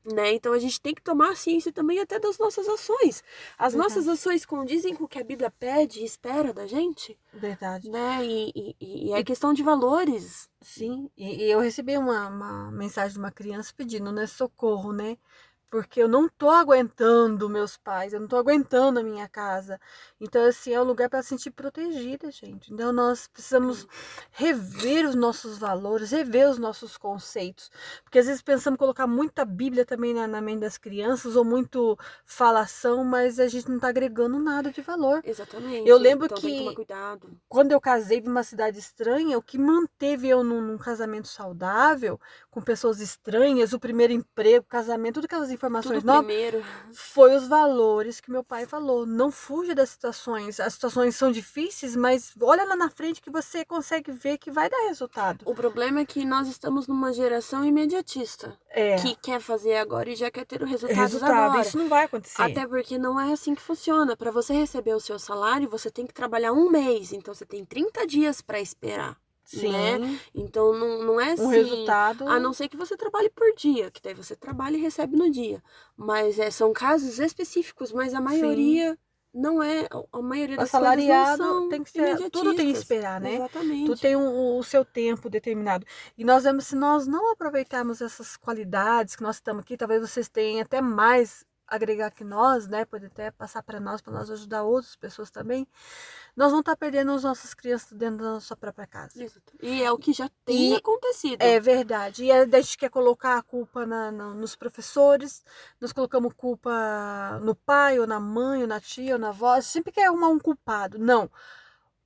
Né? 0.05 0.35
Então 0.35 0.53
a 0.53 0.59
gente 0.59 0.81
tem 0.81 0.94
que 0.94 1.03
tomar 1.03 1.37
ciência 1.37 1.73
também 1.73 2.00
até 2.00 2.19
das 2.19 2.38
nossas 2.38 2.69
ações. 2.69 3.23
As 3.59 3.75
Verdade. 3.75 3.76
nossas 3.76 4.09
ações 4.09 4.44
condizem 4.44 4.94
com 4.94 5.05
o 5.05 5.09
que 5.09 5.19
a 5.20 5.25
Bíblia 5.25 5.50
pede 5.50 6.00
e 6.00 6.05
espera 6.05 6.53
da 6.53 6.67
gente, 6.67 7.17
Verdade. 7.32 7.91
né? 7.91 8.25
E, 8.26 8.53
e- 8.81 9.09
e 9.09 9.12
é 9.12 9.23
questão 9.25 9.53
de 9.53 9.62
valores. 9.62 10.50
Sim, 10.61 11.11
e, 11.17 11.44
e 11.44 11.50
eu 11.50 11.61
recebi 11.61 11.97
uma, 11.99 12.29
uma 12.29 12.70
mensagem 12.73 13.12
de 13.14 13.19
uma 13.19 13.32
criança 13.32 13.73
pedindo, 13.76 14.12
né, 14.12 14.26
socorro, 14.26 14.93
né? 14.93 15.19
Porque 15.73 16.03
eu 16.03 16.09
não 16.09 16.29
tô 16.29 16.51
aguentando 16.51 17.49
meus 17.49 17.79
pais, 17.79 18.13
eu 18.13 18.21
não 18.21 18.29
tô 18.29 18.37
aguentando 18.37 19.01
a 19.01 19.03
minha 19.03 19.27
casa. 19.27 19.81
Então, 20.21 20.45
assim, 20.45 20.75
é 20.75 20.81
um 20.81 20.85
lugar 20.85 21.09
para 21.09 21.23
se 21.23 21.31
sentir 21.31 21.51
protegida, 21.51 22.31
gente. 22.31 22.71
Então, 22.73 22.93
nós 22.93 23.27
precisamos 23.27 23.87
rever 24.31 25.09
os 25.09 25.15
nossos 25.15 25.57
valores, 25.59 26.11
rever 26.11 26.51
os 26.51 26.59
nossos 26.59 26.99
conceitos. 26.99 27.71
Porque 28.05 28.19
às 28.19 28.27
vezes 28.27 28.43
pensamos 28.43 28.79
colocar 28.79 29.07
muita 29.07 29.47
Bíblia 29.47 29.87
também 29.87 30.13
na, 30.13 30.27
na 30.27 30.43
mente 30.43 30.61
das 30.61 30.77
crianças, 30.77 31.37
ou 31.37 31.45
muito 31.45 31.97
falação, 32.27 33.03
mas 33.03 33.41
a 33.41 33.49
gente 33.49 33.71
não 33.71 33.81
tá 33.81 33.89
agregando 33.89 34.39
nada 34.39 34.71
de 34.71 34.83
valor. 34.83 35.23
Exatamente. 35.25 35.89
Eu 35.89 35.97
lembro 35.97 36.27
então 36.27 36.39
que 36.39 36.49
que- 36.53 37.39
quando 37.49 37.73
eu 37.73 37.81
casei 37.81 38.19
em 38.19 38.29
uma 38.29 38.43
cidade 38.43 38.79
estranha, 38.79 39.37
o 39.39 39.43
que 39.43 39.59
manteve 39.59 40.29
eu 40.29 40.43
num, 40.43 40.61
num 40.63 40.79
casamento 40.79 41.29
saudável, 41.29 42.19
com 42.51 42.63
pessoas 42.63 42.99
estranhas, 43.01 43.73
o 43.75 43.79
primeiro 43.81 44.13
emprego, 44.13 44.65
casamento, 44.67 45.15
tudo 45.17 45.27
aquelas 45.27 45.51
informações 45.62 46.03
novas, 46.03 46.26
primeiro. 46.26 46.64
foi 46.93 47.37
os 47.37 47.47
valores 47.47 48.20
que 48.20 48.31
meu 48.31 48.43
pai 48.43 48.67
falou. 48.67 49.06
Não 49.06 49.31
fuja 49.31 49.75
das 49.75 49.91
situações. 49.91 50.59
As 50.59 50.75
situações 50.75 51.14
são 51.14 51.31
difíceis, 51.31 51.94
mas 51.94 52.32
olha 52.41 52.64
lá 52.64 52.75
na 52.75 52.91
frente 52.91 53.20
que 53.20 53.31
você 53.31 53.64
consegue 53.64 54.11
ver 54.11 54.38
que 54.38 54.50
vai 54.50 54.69
dar 54.69 54.88
resultado. 54.88 55.43
O 55.47 55.55
problema 55.55 56.00
é 56.00 56.05
que 56.05 56.25
nós 56.25 56.49
estamos 56.49 56.87
numa 56.88 57.12
geração 57.12 57.64
imediatista. 57.64 58.57
É, 58.71 58.97
Que 58.97 59.14
quer 59.14 59.40
fazer 59.40 59.76
agora 59.76 60.11
e 60.11 60.16
já 60.16 60.31
quer 60.31 60.45
ter 60.47 60.62
o 60.62 60.66
resultado, 60.66 60.99
resultado. 60.99 61.33
agora. 61.33 61.61
Isso 61.61 61.78
não 61.78 61.88
vai 61.88 62.04
acontecer. 62.07 62.42
Até 62.42 62.66
porque 62.66 62.99
não 62.99 63.21
é 63.21 63.33
assim 63.33 63.54
que 63.54 63.62
funciona. 63.62 64.16
Para 64.16 64.31
você 64.31 64.52
receber 64.54 64.95
o 64.95 65.00
seu 65.00 65.19
salário, 65.19 65.69
você 65.69 65.90
tem 65.90 66.07
que 66.07 66.14
trabalhar 66.14 66.52
um 66.52 66.71
mês. 66.71 67.12
Então 67.12 67.33
você 67.35 67.45
tem 67.45 67.64
30 67.64 68.07
dias 68.07 68.40
para 68.40 68.61
esperar. 68.61 69.16
Sim, 69.44 69.72
né? 69.72 70.20
Então 70.34 70.72
não, 70.72 71.02
não 71.04 71.20
é 71.20 71.32
assim. 71.32 71.42
um 71.42 71.49
resultado. 71.49 72.26
A 72.28 72.38
não 72.38 72.52
ser 72.52 72.68
que 72.68 72.76
você 72.76 72.96
trabalhe 72.96 73.28
por 73.30 73.54
dia, 73.54 73.90
que 73.90 74.00
daí 74.00 74.14
você 74.14 74.37
trabalha 74.37 74.76
e 74.76 74.80
recebe 74.80 75.16
no 75.16 75.30
dia. 75.30 75.62
Mas 75.96 76.38
é, 76.38 76.50
são 76.50 76.72
casos 76.72 77.18
específicos, 77.18 77.92
mas 77.92 78.14
a 78.14 78.20
maioria 78.20 78.96
não 79.34 79.62
é. 79.62 79.88
A 80.12 80.20
maioria 80.20 80.56
das 80.56 80.68
Assalariado 80.68 81.68
tem 81.68 81.82
que 81.82 81.90
ser. 81.90 82.30
Tudo 82.30 82.54
tem 82.54 82.72
que 82.72 82.78
esperar, 82.78 83.20
né? 83.20 83.37
Exatamente. 83.37 83.87
Tu 83.87 84.00
tem 84.00 84.16
o, 84.16 84.58
o 84.58 84.62
seu 84.62 84.84
tempo 84.84 85.30
determinado. 85.30 85.87
E 86.16 86.25
nós 86.25 86.44
vemos, 86.44 86.66
se 86.66 86.76
nós 86.76 87.06
não 87.06 87.32
aproveitarmos 87.32 88.00
essas 88.00 88.37
qualidades 88.37 89.16
que 89.16 89.22
nós 89.22 89.37
estamos 89.37 89.62
aqui, 89.62 89.76
talvez 89.76 90.02
vocês 90.02 90.28
tenham 90.28 90.62
até 90.62 90.80
mais 90.80 91.44
agregar 91.75 92.11
que 92.11 92.23
nós, 92.23 92.69
né? 92.69 92.85
Pode 92.85 93.07
até 93.07 93.31
passar 93.31 93.62
para 93.62 93.81
nós, 93.81 94.00
para 94.00 94.12
nós 94.12 94.31
ajudar 94.31 94.62
outras 94.62 94.95
pessoas 94.95 95.31
também. 95.31 95.67
Nós 96.37 96.49
vamos 96.50 96.61
estar 96.61 96.76
perdendo 96.76 97.12
as 97.12 97.23
nossas 97.23 97.55
crianças 97.55 97.93
dentro 97.93 98.19
da 98.19 98.33
nossa 98.35 98.55
própria 98.57 98.87
casa. 98.87 99.23
Exato. 99.23 99.52
E 99.62 99.83
é 99.83 99.91
o 99.91 99.97
que 99.99 100.12
já 100.12 100.29
tem 100.45 100.73
E 100.73 100.76
acontecido. 100.76 101.41
É 101.41 101.59
verdade. 101.59 102.25
E 102.25 102.31
a 102.33 102.45
gente 102.45 102.76
quer 102.76 102.91
colocar 102.91 103.38
a 103.38 103.43
culpa 103.43 103.87
na- 103.87 104.12
na- 104.12 104.35
nos 104.35 104.55
professores, 104.55 105.43
nós 105.81 105.93
colocamos 105.93 106.33
culpa 106.35 107.41
no 107.43 107.55
pai, 107.55 107.99
ou 107.99 108.07
na 108.07 108.21
mãe, 108.21 108.62
ou 108.62 108.69
na 108.69 108.81
tia, 108.81 109.14
ou 109.14 109.19
na 109.19 109.31
avó. 109.31 109.61
Sempre 109.61 109.93
quer 109.93 110.07
arrumar 110.09 110.29
um 110.29 110.38
culpado. 110.38 110.99
Não. 110.99 111.31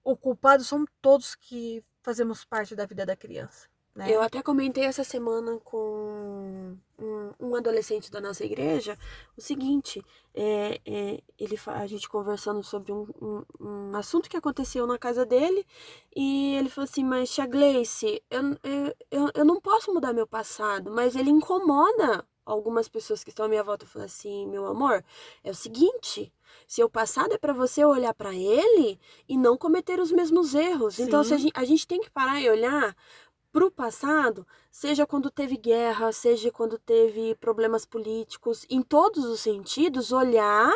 O 0.05 0.17
culpado 0.17 0.63
somos 0.63 0.89
todos 1.03 1.35
que 1.35 1.85
fazemos 2.03 2.45
parte 2.45 2.77
da 2.77 2.87
vida 2.87 3.05
da 3.05 3.17
criança. 3.17 3.69
Né? 3.97 4.15
Eu 4.15 4.21
até 4.21 4.43
comentei 4.43 4.85
essa 4.85 5.03
semana 5.03 5.59
com 5.65 6.77
um, 6.99 7.33
um 7.41 7.55
adolescente 7.57 8.11
da 8.11 8.21
nossa 8.21 8.45
igreja 8.45 8.99
o 9.35 9.41
seguinte: 9.41 10.05
é, 10.35 10.79
é, 10.85 11.23
ele, 11.39 11.59
a 11.65 11.87
gente 11.87 12.07
conversando 12.07 12.63
sobre 12.63 12.93
um, 12.93 13.07
um, 13.23 13.45
um 13.59 13.97
assunto 13.97 14.29
que 14.29 14.37
aconteceu 14.37 14.87
na 14.87 14.99
casa 14.99 15.25
dele, 15.25 15.67
e 16.15 16.57
ele 16.57 16.69
falou 16.69 16.85
assim: 16.85 17.03
Mas, 17.03 17.31
Tia 17.31 17.47
Gleice, 17.47 18.23
eu, 18.31 18.43
eu, 18.63 18.95
eu, 19.11 19.31
eu 19.35 19.45
não 19.47 19.59
posso 19.59 19.95
mudar 19.95 20.13
meu 20.13 20.27
passado, 20.27 20.91
mas 20.91 21.17
ele 21.17 21.31
incomoda 21.31 22.23
algumas 22.47 22.89
pessoas 22.89 23.25
que 23.25 23.31
estão 23.31 23.47
à 23.47 23.49
minha 23.49 23.65
volta 23.65 23.85
e 23.85 23.89
falam 23.89 24.07
assim, 24.07 24.47
meu 24.47 24.67
amor, 24.67 25.05
é 25.43 25.51
o 25.51 25.55
seguinte, 25.55 26.33
seu 26.67 26.89
passado 26.89 27.35
é 27.35 27.39
para 27.39 27.53
você 27.53 27.85
olhar 27.85 28.15
para 28.15 28.33
ele 28.33 29.01
e 29.29 29.37
não 29.37 29.57
cometer 29.57 29.99
os 29.99 30.13
mesmos 30.13 30.55
erros. 30.55 30.95
Sim. 30.95 31.03
Então, 31.03 31.21
a 31.21 31.25
gente, 31.25 31.53
a 31.53 31.65
gente 31.65 31.87
tem 31.89 32.01
que 32.01 32.09
parar 32.09 32.41
e 32.41 32.49
olhar 32.49 32.97
para 33.57 33.65
o 33.65 33.71
passado, 33.71 34.47
seja 34.71 35.07
quando 35.07 35.31
teve 35.31 35.57
guerra, 35.57 36.13
seja 36.13 36.53
quando 36.53 36.79
teve 36.79 37.35
problemas 37.37 37.87
políticos, 37.87 38.67
em 38.69 38.83
todos 38.83 39.25
os 39.25 39.41
sentidos, 39.41 40.13
olhar, 40.13 40.71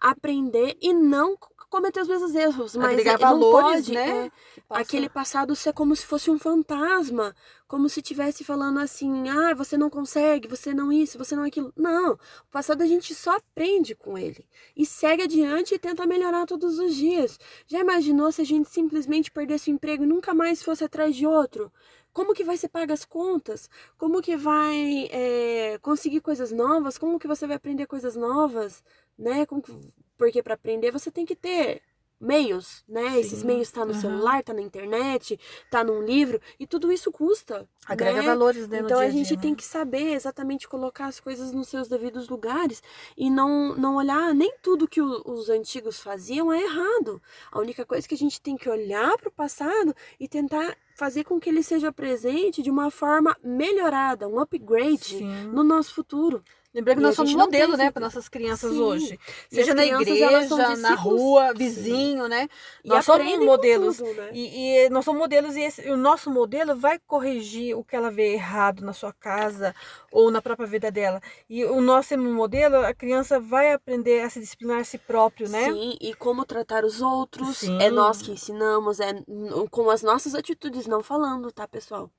aprender 0.00 0.74
e 0.80 0.94
não 0.94 1.36
cometer 1.68 2.00
os 2.00 2.08
mesmos 2.08 2.34
erros, 2.34 2.76
mas 2.76 2.92
Agregar 2.92 3.14
é, 3.14 3.18
valores, 3.18 3.86
pode, 3.86 3.92
né? 3.92 4.26
É, 4.26 4.30
aquele 4.70 5.08
passado 5.08 5.54
ser 5.54 5.74
como 5.74 5.94
se 5.94 6.06
fosse 6.06 6.30
um 6.30 6.38
fantasma, 6.38 7.34
como 7.66 7.88
se 7.90 8.00
estivesse 8.00 8.42
falando 8.44 8.78
assim, 8.78 9.28
ah, 9.28 9.52
você 9.54 9.76
não 9.76 9.90
consegue, 9.90 10.48
você 10.48 10.72
não 10.72 10.90
isso, 10.90 11.18
você 11.18 11.36
não 11.36 11.42
aquilo. 11.42 11.72
Não, 11.76 12.12
o 12.12 12.18
passado 12.50 12.82
a 12.82 12.86
gente 12.86 13.14
só 13.14 13.36
aprende 13.36 13.94
com 13.94 14.16
ele 14.16 14.46
e 14.74 14.86
segue 14.86 15.24
adiante 15.24 15.74
e 15.74 15.78
tenta 15.78 16.06
melhorar 16.06 16.46
todos 16.46 16.78
os 16.78 16.94
dias. 16.94 17.38
Já 17.66 17.80
imaginou 17.80 18.32
se 18.32 18.40
a 18.40 18.46
gente 18.46 18.70
simplesmente 18.70 19.30
perdesse 19.30 19.70
o 19.70 19.74
emprego 19.74 20.04
e 20.04 20.06
nunca 20.06 20.32
mais 20.32 20.62
fosse 20.62 20.84
atrás 20.84 21.14
de 21.14 21.26
outro? 21.26 21.70
Como 22.14 22.32
que 22.32 22.44
vai 22.44 22.56
ser 22.56 22.68
paga 22.68 22.94
as 22.94 23.04
contas? 23.04 23.68
Como 23.98 24.22
que 24.22 24.36
vai 24.36 25.08
é, 25.10 25.78
conseguir 25.82 26.20
coisas 26.20 26.52
novas? 26.52 26.96
Como 26.96 27.18
que 27.18 27.28
você 27.28 27.46
vai 27.46 27.56
aprender 27.56 27.86
coisas 27.86 28.16
novas? 28.16 28.82
Né? 29.18 29.44
Que 29.44 29.54
porque 30.16 30.42
para 30.42 30.54
aprender 30.54 30.90
você 30.92 31.10
tem 31.10 31.26
que 31.26 31.36
ter 31.36 31.82
meios, 32.20 32.84
né? 32.88 33.10
Sim. 33.10 33.18
Esses 33.18 33.42
meios 33.42 33.70
tá 33.70 33.84
no 33.84 33.92
uhum. 33.92 34.00
celular, 34.00 34.42
tá 34.42 34.52
na 34.52 34.62
internet, 34.62 35.38
tá 35.70 35.84
num 35.84 36.02
livro 36.02 36.40
e 36.58 36.66
tudo 36.66 36.90
isso 36.90 37.10
custa. 37.12 37.68
Agrega 37.86 38.20
né? 38.20 38.26
valores, 38.26 38.68
né? 38.68 38.80
Então 38.80 38.98
a, 38.98 39.02
a 39.02 39.10
gente 39.10 39.34
né? 39.36 39.42
tem 39.42 39.54
que 39.54 39.64
saber 39.64 40.14
exatamente 40.14 40.68
colocar 40.68 41.06
as 41.06 41.20
coisas 41.20 41.52
nos 41.52 41.68
seus 41.68 41.88
devidos 41.88 42.28
lugares 42.28 42.82
e 43.16 43.28
não 43.28 43.74
não 43.76 43.96
olhar 43.96 44.34
nem 44.34 44.54
tudo 44.62 44.88
que 44.88 45.00
o, 45.00 45.22
os 45.26 45.48
antigos 45.50 46.00
faziam 46.00 46.52
é 46.52 46.62
errado. 46.62 47.20
A 47.52 47.58
única 47.58 47.84
coisa 47.84 48.06
que 48.08 48.14
a 48.14 48.18
gente 48.18 48.40
tem 48.40 48.56
que 48.56 48.68
olhar 48.68 49.16
para 49.18 49.28
o 49.28 49.32
passado 49.32 49.94
e 50.18 50.26
tentar 50.26 50.76
fazer 50.94 51.24
com 51.24 51.40
que 51.40 51.48
ele 51.48 51.62
seja 51.62 51.92
presente 51.92 52.62
de 52.62 52.70
uma 52.70 52.90
forma 52.90 53.36
melhorada, 53.42 54.28
um 54.28 54.40
upgrade 54.40 55.18
Sim. 55.18 55.46
no 55.52 55.64
nosso 55.64 55.94
futuro. 55.94 56.42
Lembrando 56.74 56.96
que 56.96 57.02
nós 57.04 57.14
somos 57.14 57.32
modelo, 57.34 57.76
né, 57.76 57.88
para 57.92 58.00
nossas 58.00 58.28
crianças 58.28 58.72
Sim. 58.72 58.80
hoje. 58.80 59.20
Seja 59.48 59.74
na 59.74 59.86
igreja, 59.86 60.76
na 60.78 60.94
rua, 60.96 61.54
vizinho, 61.54 62.24
Sim. 62.24 62.28
né? 62.28 62.48
E 62.82 62.88
nós 62.88 63.04
somos 63.04 63.38
modelos. 63.38 63.98
Tudo, 63.98 64.12
né? 64.12 64.30
e, 64.32 64.86
e, 64.86 64.90
nós 64.90 65.04
somos 65.04 65.20
modelos 65.20 65.54
e 65.54 65.60
esse, 65.60 65.88
o 65.88 65.96
nosso 65.96 66.28
modelo 66.32 66.74
vai 66.74 66.98
corrigir 67.06 67.78
o 67.78 67.84
que 67.84 67.94
ela 67.94 68.10
vê 68.10 68.32
errado 68.32 68.84
na 68.84 68.92
sua 68.92 69.12
casa 69.12 69.72
ou 70.10 70.32
na 70.32 70.42
própria 70.42 70.66
vida 70.66 70.90
dela. 70.90 71.20
E 71.48 71.64
o 71.64 71.80
nosso 71.80 72.18
modelo, 72.18 72.78
a 72.78 72.92
criança 72.92 73.38
vai 73.38 73.72
aprender 73.72 74.22
a 74.22 74.30
se 74.30 74.40
disciplinar 74.40 74.80
a 74.80 74.84
si 74.84 74.98
próprio, 74.98 75.48
né? 75.48 75.72
Sim, 75.72 75.96
e 76.00 76.12
como 76.12 76.44
tratar 76.44 76.84
os 76.84 77.00
outros. 77.00 77.58
Sim. 77.58 77.80
É 77.80 77.88
nós 77.88 78.20
que 78.20 78.32
ensinamos, 78.32 78.98
é 78.98 79.14
com 79.70 79.90
as 79.90 80.02
nossas 80.02 80.34
atitudes, 80.34 80.88
não 80.88 81.04
falando, 81.04 81.52
tá, 81.52 81.68
pessoal? 81.68 82.10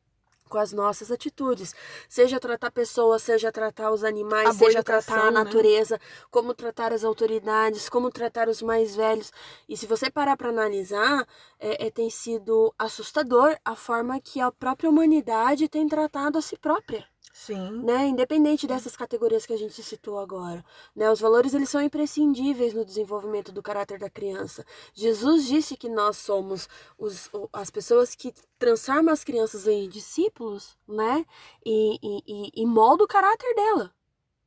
Com 0.49 0.57
as 0.57 0.71
nossas 0.71 1.11
atitudes, 1.11 1.73
seja 2.07 2.39
tratar 2.39 2.71
pessoas, 2.71 3.23
seja 3.23 3.51
tratar 3.51 3.91
os 3.91 4.03
animais, 4.03 4.49
a 4.49 4.53
seja 4.53 4.83
tratar 4.83 5.19
a 5.19 5.31
né? 5.31 5.43
natureza, 5.43 5.95
né? 5.95 6.01
como 6.29 6.53
tratar 6.53 6.93
as 6.93 7.03
autoridades, 7.03 7.89
como 7.89 8.09
tratar 8.11 8.47
os 8.47 8.61
mais 8.61 8.95
velhos. 8.95 9.31
E 9.67 9.75
se 9.75 9.85
você 9.87 10.09
parar 10.09 10.37
para 10.37 10.49
analisar, 10.49 11.25
é, 11.59 11.87
é, 11.87 11.91
tem 11.91 12.09
sido 12.09 12.73
assustador 12.77 13.57
a 13.63 13.75
forma 13.75 14.19
que 14.19 14.39
a 14.39 14.51
própria 14.51 14.89
humanidade 14.89 15.67
tem 15.67 15.87
tratado 15.87 16.37
a 16.37 16.41
si 16.41 16.57
própria. 16.57 17.05
Sim. 17.34 17.84
Né? 17.84 18.08
Independente 18.08 18.65
dessas 18.65 18.96
categorias 18.96 19.46
que 19.46 19.53
a 19.53 19.58
gente 19.58 19.82
citou 19.84 20.17
agora. 20.17 20.63
Né? 20.96 21.12
Os 21.12 21.20
valores 21.20 21.53
eles 21.53 21.70
são 21.70 21.82
imprescindíveis 21.82 22.74
no 22.74 22.86
desenvolvimento 22.86 23.51
do 23.51 23.62
caráter 23.62 24.00
da 24.00 24.10
criança. 24.10 24.65
Jesus 24.94 25.46
disse 25.46 25.75
que 25.75 25.89
nós 25.89 26.17
somos 26.17 26.70
os, 26.98 27.29
as 27.51 27.70
pessoas 27.70 28.15
que 28.15 28.34
transformam 28.58 29.13
as 29.13 29.24
crianças 29.24 29.67
em 29.67 29.89
discípulos, 29.89 30.77
né? 30.88 31.25
E, 31.65 32.00
e, 32.01 32.24
e, 32.25 32.62
e 32.63 32.65
molda 32.65 33.03
o 33.03 33.08
caráter 33.08 33.53
dela. 33.53 33.94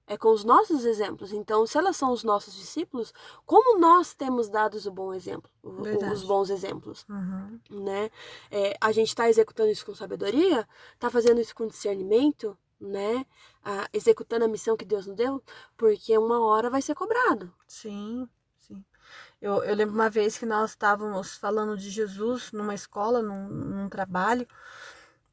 É 0.07 0.17
com 0.17 0.31
os 0.33 0.43
nossos 0.43 0.87
exemplos. 0.87 1.35
Então, 1.35 1.67
se 1.67 1.77
elas 1.77 1.95
são 1.95 2.11
os 2.13 2.25
nossos 2.25 2.55
discípulos, 2.55 3.13
como 3.45 3.79
nós 3.79 4.15
temos 4.15 4.49
dado 4.49 4.79
o 4.79 4.91
bom 4.91 5.13
exemplo, 5.13 5.51
Verdade. 5.63 6.15
os 6.15 6.25
bons 6.25 6.49
exemplos, 6.49 7.05
uhum. 7.11 7.61
né? 7.71 8.11
É, 8.51 8.75
a 8.81 8.91
gente 8.91 9.09
está 9.09 9.29
executando 9.29 9.71
isso 9.71 9.85
com 9.85 9.95
sabedoria, 9.95 10.67
está 10.95 11.11
fazendo 11.11 11.43
isso 11.43 11.55
com 11.55 11.67
discernimento, 11.67 12.57
né? 12.81 13.25
A, 13.65 13.89
executando 13.93 14.45
a 14.45 14.49
missão 14.49 14.77
que 14.77 14.85
Deus 14.85 15.07
nos 15.07 15.17
deu, 15.17 15.43
porque 15.77 16.17
uma 16.19 16.41
hora 16.45 16.71
vai 16.71 16.83
ser 16.83 16.95
cobrado. 16.95 17.53
Sim, 17.67 18.29
sim. 18.59 18.85
Eu, 19.41 19.63
eu 19.65 19.75
lembro 19.75 19.95
uma 19.95 20.11
vez 20.11 20.39
que 20.39 20.47
nós 20.47 20.71
estávamos 20.71 21.37
falando 21.37 21.77
de 21.77 21.91
Jesus 21.91 22.53
numa 22.53 22.75
escola, 22.75 23.23
num, 23.23 23.49
num 23.49 23.89
trabalho, 23.89 24.47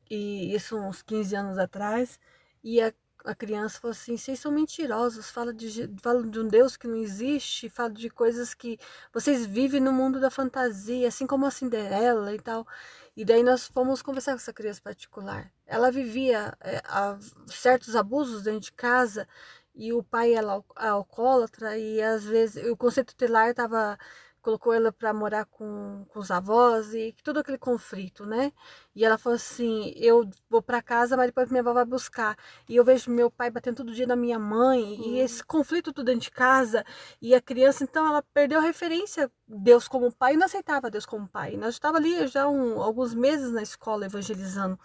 e 0.10 0.54
isso 0.56 0.78
uns 0.78 1.02
15 1.02 1.36
anos 1.36 1.58
atrás, 1.58 2.20
e 2.64 2.82
a, 2.82 2.94
a 3.24 3.36
criança 3.36 3.80
falou 3.80 3.92
assim: 3.92 4.18
vocês 4.18 4.40
são 4.40 4.52
mentirosos, 4.52 5.30
fala 5.30 5.54
de, 5.54 5.90
fala 6.02 6.24
de 6.24 6.40
um 6.40 6.48
Deus 6.48 6.78
que 6.78 6.88
não 6.88 6.96
existe, 6.98 7.70
fala 7.70 7.90
de 7.92 8.10
coisas 8.10 8.54
que 8.54 8.80
vocês 9.14 9.46
vivem 9.46 9.82
no 9.82 9.92
mundo 9.92 10.20
da 10.20 10.30
fantasia, 10.30 11.08
assim 11.08 11.26
como 11.28 11.46
a 11.46 11.52
Cinderela 11.52 12.34
e 12.34 12.40
tal. 12.40 12.68
E 13.16 13.24
daí 13.24 13.44
nós 13.44 13.68
fomos 13.68 14.02
conversar 14.02 14.34
com 14.34 14.38
essa 14.38 14.54
criança 14.54 14.82
particular. 14.82 15.52
Ela 15.66 15.92
vivia 15.92 16.54
é, 16.62 16.82
a, 16.86 17.18
certos 17.48 17.96
abusos 17.96 18.44
dentro 18.44 18.60
de 18.60 18.72
casa 18.74 19.28
e 19.74 19.94
o 19.94 20.04
pai 20.04 20.34
era 20.34 20.62
alcoólatra 20.76 21.78
e 21.78 22.02
às 22.02 22.24
vezes 22.24 22.66
o 22.66 22.76
conceito 22.78 23.08
tutelar 23.16 23.50
estava 23.50 23.98
colocou 24.46 24.72
ela 24.72 24.92
para 24.92 25.12
morar 25.12 25.46
com, 25.46 26.06
com 26.10 26.20
os 26.20 26.30
avós 26.30 26.94
e 26.94 27.16
todo 27.24 27.40
aquele 27.40 27.58
conflito, 27.58 28.28
né? 28.28 28.52
E 28.96 29.04
ela 29.04 29.18
falou 29.18 29.36
assim: 29.36 29.92
eu 29.96 30.30
vou 30.48 30.62
para 30.62 30.84
casa, 30.84 31.18
mas 31.18 31.26
depois 31.26 31.50
minha 31.50 31.62
avó 31.62 31.74
vai 31.74 31.84
buscar. 31.84 32.38
E 32.70 32.76
eu 32.76 32.86
vejo 32.86 33.10
meu 33.10 33.32
pai 33.32 33.50
batendo 33.50 33.78
todo 33.78 33.94
dia 33.94 34.06
na 34.06 34.16
minha 34.16 34.38
mãe 34.38 34.84
uhum. 34.84 35.04
e 35.04 35.20
esse 35.20 35.44
conflito 35.44 35.92
tudo 35.92 36.06
dentro 36.06 36.22
de 36.22 36.32
casa 36.32 36.86
e 37.20 37.34
a 37.34 37.42
criança, 37.42 37.84
então 37.84 38.06
ela 38.06 38.22
perdeu 38.22 38.60
a 38.60 38.62
referência 38.62 39.32
Deus 39.48 39.88
como 39.88 40.12
pai 40.16 40.36
e 40.36 40.38
não 40.38 40.46
aceitava 40.46 40.92
Deus 40.92 41.08
como 41.08 41.28
pai. 41.28 41.58
Nós 41.58 41.74
estava 41.74 41.98
ali 41.98 42.28
já 42.28 42.48
um, 42.48 42.82
alguns 42.82 43.16
meses 43.16 43.52
na 43.52 43.64
escola 43.64 44.06
evangelizando. 44.06 44.80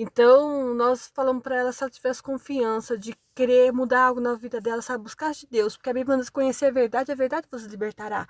Então, 0.00 0.74
nós 0.74 1.10
falamos 1.12 1.42
para 1.42 1.56
ela 1.56 1.72
se 1.72 1.82
ela 1.82 1.90
tivesse 1.90 2.22
confiança 2.22 2.96
de 2.96 3.16
querer 3.34 3.72
mudar 3.72 4.04
algo 4.06 4.20
na 4.20 4.34
vida 4.36 4.60
dela, 4.60 4.80
sabe, 4.80 5.02
buscar 5.02 5.32
de 5.32 5.44
Deus, 5.50 5.76
porque 5.76 5.90
a 5.90 5.92
Bíblia 5.92 6.16
nos 6.16 6.30
conhecer 6.30 6.66
a 6.66 6.70
verdade, 6.70 7.10
a 7.10 7.16
verdade 7.16 7.48
vos 7.50 7.64
libertará. 7.64 8.24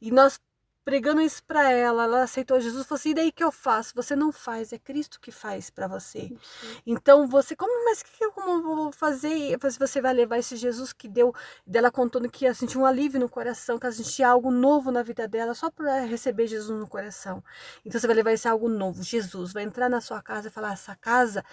E 0.00 0.10
nós 0.10 0.40
pregando 0.84 1.20
isso 1.20 1.42
para 1.44 1.70
ela, 1.70 2.04
ela 2.04 2.22
aceitou 2.22 2.60
Jesus, 2.60 2.86
falou 2.86 2.98
assim, 2.98 3.10
e 3.10 3.14
daí 3.14 3.32
que 3.32 3.42
eu 3.42 3.50
faço? 3.50 3.94
Você 3.94 4.14
não 4.14 4.30
faz, 4.30 4.72
é 4.72 4.78
Cristo 4.78 5.18
que 5.20 5.30
faz 5.32 5.70
para 5.70 5.88
você. 5.88 6.28
Sim. 6.28 6.38
Então 6.86 7.26
você, 7.26 7.56
como, 7.56 7.84
mas 7.86 8.02
que, 8.02 8.18
que 8.18 8.24
eu 8.24 8.32
como 8.32 8.62
vou 8.62 8.92
fazer? 8.92 9.58
Você 9.58 10.00
vai 10.00 10.12
levar 10.12 10.38
esse 10.38 10.56
Jesus 10.56 10.92
que 10.92 11.08
deu, 11.08 11.34
dela 11.66 11.90
contando 11.90 12.28
que 12.30 12.44
ela 12.44 12.54
sentiu 12.54 12.82
um 12.82 12.86
alívio 12.86 13.18
no 13.18 13.28
coração, 13.28 13.78
que 13.78 13.86
ela 13.86 13.94
sentia 13.94 14.28
algo 14.28 14.50
novo 14.50 14.90
na 14.90 15.02
vida 15.02 15.26
dela, 15.26 15.54
só 15.54 15.70
para 15.70 16.00
receber 16.00 16.46
Jesus 16.46 16.78
no 16.78 16.86
coração. 16.86 17.42
Então 17.84 17.98
você 17.98 18.06
vai 18.06 18.16
levar 18.16 18.32
esse 18.32 18.46
algo 18.46 18.68
novo, 18.68 19.02
Jesus, 19.02 19.52
vai 19.52 19.62
entrar 19.62 19.88
na 19.88 20.00
sua 20.00 20.20
casa 20.22 20.48
e 20.48 20.50
falar, 20.50 20.74
essa 20.74 20.94
casa 20.94 21.44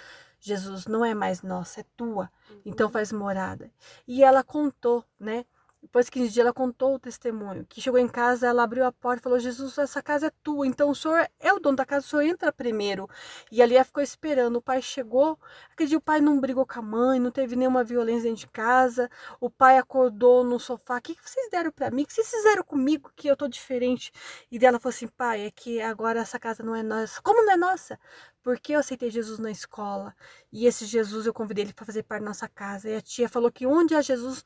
Jesus 0.42 0.88
não 0.88 1.06
é 1.06 1.14
mais 1.14 1.44
nossa, 1.44 1.82
é 1.82 1.86
tua. 1.96 2.30
Uhum. 2.50 2.62
Então 2.66 2.90
faz 2.90 3.12
morada. 3.12 3.72
E 4.08 4.24
ela 4.24 4.44
contou, 4.44 5.06
né? 5.20 5.46
Depois 5.82 6.10
que 6.10 6.28
dia 6.30 6.44
ela 6.44 6.54
contou 6.54 6.94
o 6.94 7.00
testemunho, 7.00 7.66
que 7.66 7.82
chegou 7.82 8.00
em 8.00 8.08
casa, 8.08 8.46
ela 8.48 8.62
abriu 8.62 8.86
a 8.86 8.92
porta 8.92 9.20
e 9.20 9.24
falou: 9.24 9.40
Jesus, 9.40 9.78
essa 9.80 10.02
casa 10.02 10.28
é 10.28 10.32
tua, 10.44 10.68
então 10.68 10.92
o 10.92 10.96
senhor 10.96 11.28
é 11.40 11.52
o 11.52 11.60
dono 11.60 11.76
da 11.76 11.86
casa, 11.86 12.06
o 12.06 12.10
senhor 12.10 12.22
entra 12.22 12.52
primeiro. 12.52 13.10
E 13.52 13.64
ali 13.64 13.76
ela 13.76 13.84
ficou 13.84 14.04
esperando. 14.04 14.58
O 14.58 14.62
pai 14.62 14.80
chegou, 14.80 15.40
aquele 15.72 15.90
dia 15.90 15.98
o 15.98 16.02
pai 16.02 16.22
não 16.22 16.40
brigou 16.40 16.68
com 16.68 16.80
a 16.80 16.82
mãe, 16.84 17.20
não 17.20 17.32
teve 17.32 17.56
nenhuma 17.56 17.84
violência 17.84 18.30
dentro 18.30 18.42
de 18.42 18.48
casa. 18.48 19.10
O 19.40 19.50
pai 19.50 19.80
acordou 19.80 20.44
no 20.44 20.60
sofá: 20.60 20.98
O 20.98 21.02
que, 21.02 21.16
que 21.16 21.28
vocês 21.28 21.50
deram 21.50 21.72
para 21.72 21.90
mim? 21.90 22.04
O 22.04 22.06
que 22.06 22.14
vocês 22.14 22.30
fizeram 22.30 22.64
comigo 22.64 23.12
que 23.16 23.28
eu 23.28 23.36
tô 23.36 23.48
diferente? 23.48 24.12
E 24.52 24.60
dela 24.60 24.80
falou 24.80 24.94
assim: 24.94 25.08
Pai, 25.08 25.48
é 25.48 25.52
que 25.52 25.82
agora 25.82 26.20
essa 26.20 26.40
casa 26.40 26.62
não 26.64 26.76
é 26.76 26.84
nossa. 26.84 27.20
Como 27.24 27.44
não 27.44 27.54
é 27.54 27.58
nossa? 27.58 28.00
Porque 28.44 28.74
eu 28.74 28.80
aceitei 28.80 29.10
Jesus 29.10 29.40
na 29.40 29.52
escola 29.52 30.16
e 30.52 30.66
esse 30.66 30.86
Jesus 30.86 31.28
eu 31.28 31.34
convidei 31.34 31.64
ele 31.64 31.74
para 31.74 31.86
fazer 31.86 32.04
parte 32.04 32.22
da 32.22 32.30
nossa 32.30 32.48
casa. 32.48 32.90
E 32.90 32.96
a 32.96 33.02
tia 33.02 33.30
falou 33.30 33.52
que 33.52 33.68
onde 33.68 33.94
há 33.96 34.02
Jesus 34.02 34.44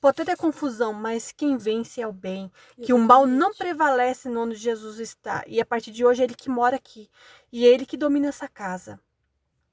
Pode 0.00 0.24
ter 0.24 0.36
confusão, 0.36 0.92
mas 0.92 1.32
quem 1.32 1.56
vence 1.56 2.00
é 2.00 2.06
o 2.06 2.12
bem. 2.12 2.52
Exatamente. 2.54 2.86
Que 2.86 2.92
o 2.92 2.98
mal 2.98 3.26
não 3.26 3.52
prevalece 3.52 4.28
no 4.28 4.42
onde 4.42 4.54
Jesus 4.54 5.00
está. 5.00 5.42
E 5.46 5.60
a 5.60 5.66
partir 5.66 5.90
de 5.90 6.04
hoje 6.04 6.22
é 6.22 6.24
ele 6.24 6.34
que 6.34 6.48
mora 6.48 6.76
aqui. 6.76 7.10
E 7.52 7.66
é 7.66 7.68
ele 7.68 7.84
que 7.84 7.96
domina 7.96 8.28
essa 8.28 8.46
casa. 8.46 9.00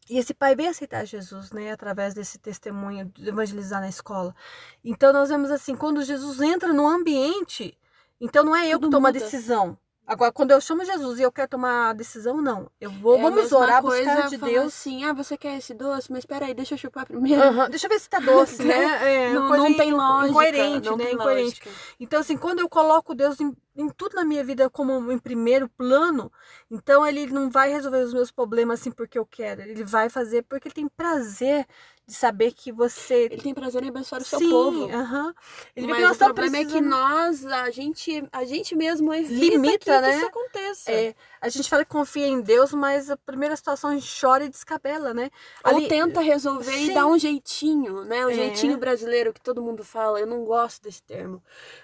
E 0.09 0.17
esse 0.17 0.33
pai 0.33 0.55
veio 0.55 0.69
aceitar 0.69 1.05
Jesus, 1.05 1.51
né, 1.51 1.71
através 1.71 2.13
desse 2.13 2.37
testemunho 2.37 3.05
de 3.05 3.27
evangelizar 3.27 3.81
na 3.81 3.89
escola. 3.89 4.35
Então 4.83 5.11
nós 5.11 5.29
vemos 5.29 5.49
assim, 5.49 5.75
quando 5.75 6.03
Jesus 6.03 6.39
entra 6.41 6.71
no 6.71 6.87
ambiente, 6.87 7.77
então 8.21 8.43
não 8.43 8.55
é 8.55 8.67
eu 8.67 8.79
Tudo 8.79 8.87
que 8.87 8.91
tomo 8.91 9.07
a 9.07 9.11
decisão. 9.11 9.77
Agora, 10.07 10.31
quando 10.31 10.51
eu 10.51 10.61
chamo 10.61 10.85
Jesus 10.85 11.19
e 11.19 11.23
eu 11.23 11.31
quero 11.31 11.47
tomar 11.47 11.89
a 11.89 11.93
decisão, 11.93 12.39
não. 12.41 12.69
Eu 12.79 12.91
vou, 12.91 13.17
É 13.17 13.21
vamos 13.21 13.51
orar, 13.51 13.81
coisa 13.81 14.05
buscar 14.05 14.29
de 14.29 14.37
Deus. 14.37 14.67
assim, 14.67 15.03
ah, 15.03 15.13
você 15.13 15.35
quer 15.35 15.57
esse 15.57 15.73
doce? 15.73 16.11
Mas 16.11 16.19
espera 16.19 16.45
aí, 16.45 16.53
deixa 16.53 16.75
eu 16.75 16.77
chupar 16.77 17.05
primeiro. 17.07 17.41
Aham, 17.41 17.69
Deixa 17.69 17.87
eu 17.87 17.89
ver 17.89 17.99
se 17.99 18.07
tá 18.09 18.19
doce, 18.19 18.61
né? 18.63 19.29
É, 19.29 19.33
não, 19.33 19.49
não 19.49 19.73
tem 19.75 19.91
lógica. 19.91 20.29
Incoerente, 20.29 20.89
não 20.89 20.97
né? 20.97 21.05
tem 21.05 21.13
Incoerente. 21.15 21.61
lógica. 21.65 21.69
Então, 21.99 22.19
assim, 22.19 22.37
quando 22.37 22.59
eu 22.59 22.69
coloco 22.69 23.15
Deus 23.15 23.39
em, 23.41 23.51
em 23.75 23.89
tudo 23.89 24.15
na 24.15 24.23
minha 24.23 24.43
vida 24.43 24.69
como 24.69 25.11
em 25.11 25.19
primeiro 25.19 25.67
plano, 25.69 26.31
então 26.71 27.05
ele 27.05 27.27
não 27.27 27.49
vai 27.49 27.71
resolver 27.71 27.99
os 28.03 28.13
meus 28.13 28.31
problemas 28.31 28.79
assim 28.79 28.91
porque 28.91 29.19
eu 29.19 29.25
quero. 29.25 29.61
Ele 29.61 29.83
vai 29.83 30.09
fazer 30.09 30.43
porque 30.43 30.67
ele 30.67 30.75
tem 30.75 30.87
prazer 30.87 31.65
de 32.07 32.13
saber 32.13 32.51
que 32.53 32.71
você. 32.71 33.23
Ele 33.31 33.41
tem 33.41 33.53
prazer 33.53 33.83
em 33.83 33.89
abençoar 33.89 34.21
o 34.21 34.25
seu 34.25 34.37
Sim, 34.37 34.49
povo. 34.49 34.85
aham. 34.93 35.33
Ele 35.75 35.87
vê 35.87 35.91
Mas 35.93 36.01
que 36.01 36.07
nós 36.07 36.15
o 36.15 36.19
problema 36.25 36.57
é 36.57 36.59
que 36.59 36.65
precisando- 36.67 36.89
nós, 36.89 37.45
a 37.47 37.71
gente, 37.71 38.29
a 38.31 38.45
gente 38.45 38.75
mesmo 38.75 39.11
evita 39.11 39.33
Limita, 39.33 39.77
que, 39.79 39.85
que 39.85 40.01
né? 40.01 40.15
isso 40.17 40.25
aconteça. 40.27 40.91
É, 40.91 41.15
a 41.41 41.49
gente 41.49 41.67
fala 41.67 41.83
que 41.83 41.89
confia 41.91 42.27
em 42.27 42.41
Deus, 42.41 42.71
mas 42.73 43.09
a 43.09 43.17
primeira 43.17 43.55
situação 43.55 43.89
a 43.89 43.95
gente 43.95 44.21
chora 44.21 44.45
e 44.45 44.49
descabela, 44.49 45.15
né? 45.15 45.31
Ou 45.63 45.77
Ali- 45.77 45.87
tenta 45.87 46.21
resolver 46.21 46.71
Sim. 46.71 46.91
e 46.91 46.93
dar 46.93 47.07
um 47.07 47.17
jeitinho, 47.17 48.05
né? 48.05 48.23
O 48.23 48.29
É. 48.29 48.33
jeitinho 48.35 48.77
brasileiro 48.77 49.33
que 49.33 49.41
todo 49.41 49.61
mundo 49.63 49.83
fala. 49.83 50.19
Eu 50.19 50.27
não 50.27 50.45
gosto 50.45 50.83
desse 50.83 51.01
termo. 51.01 51.41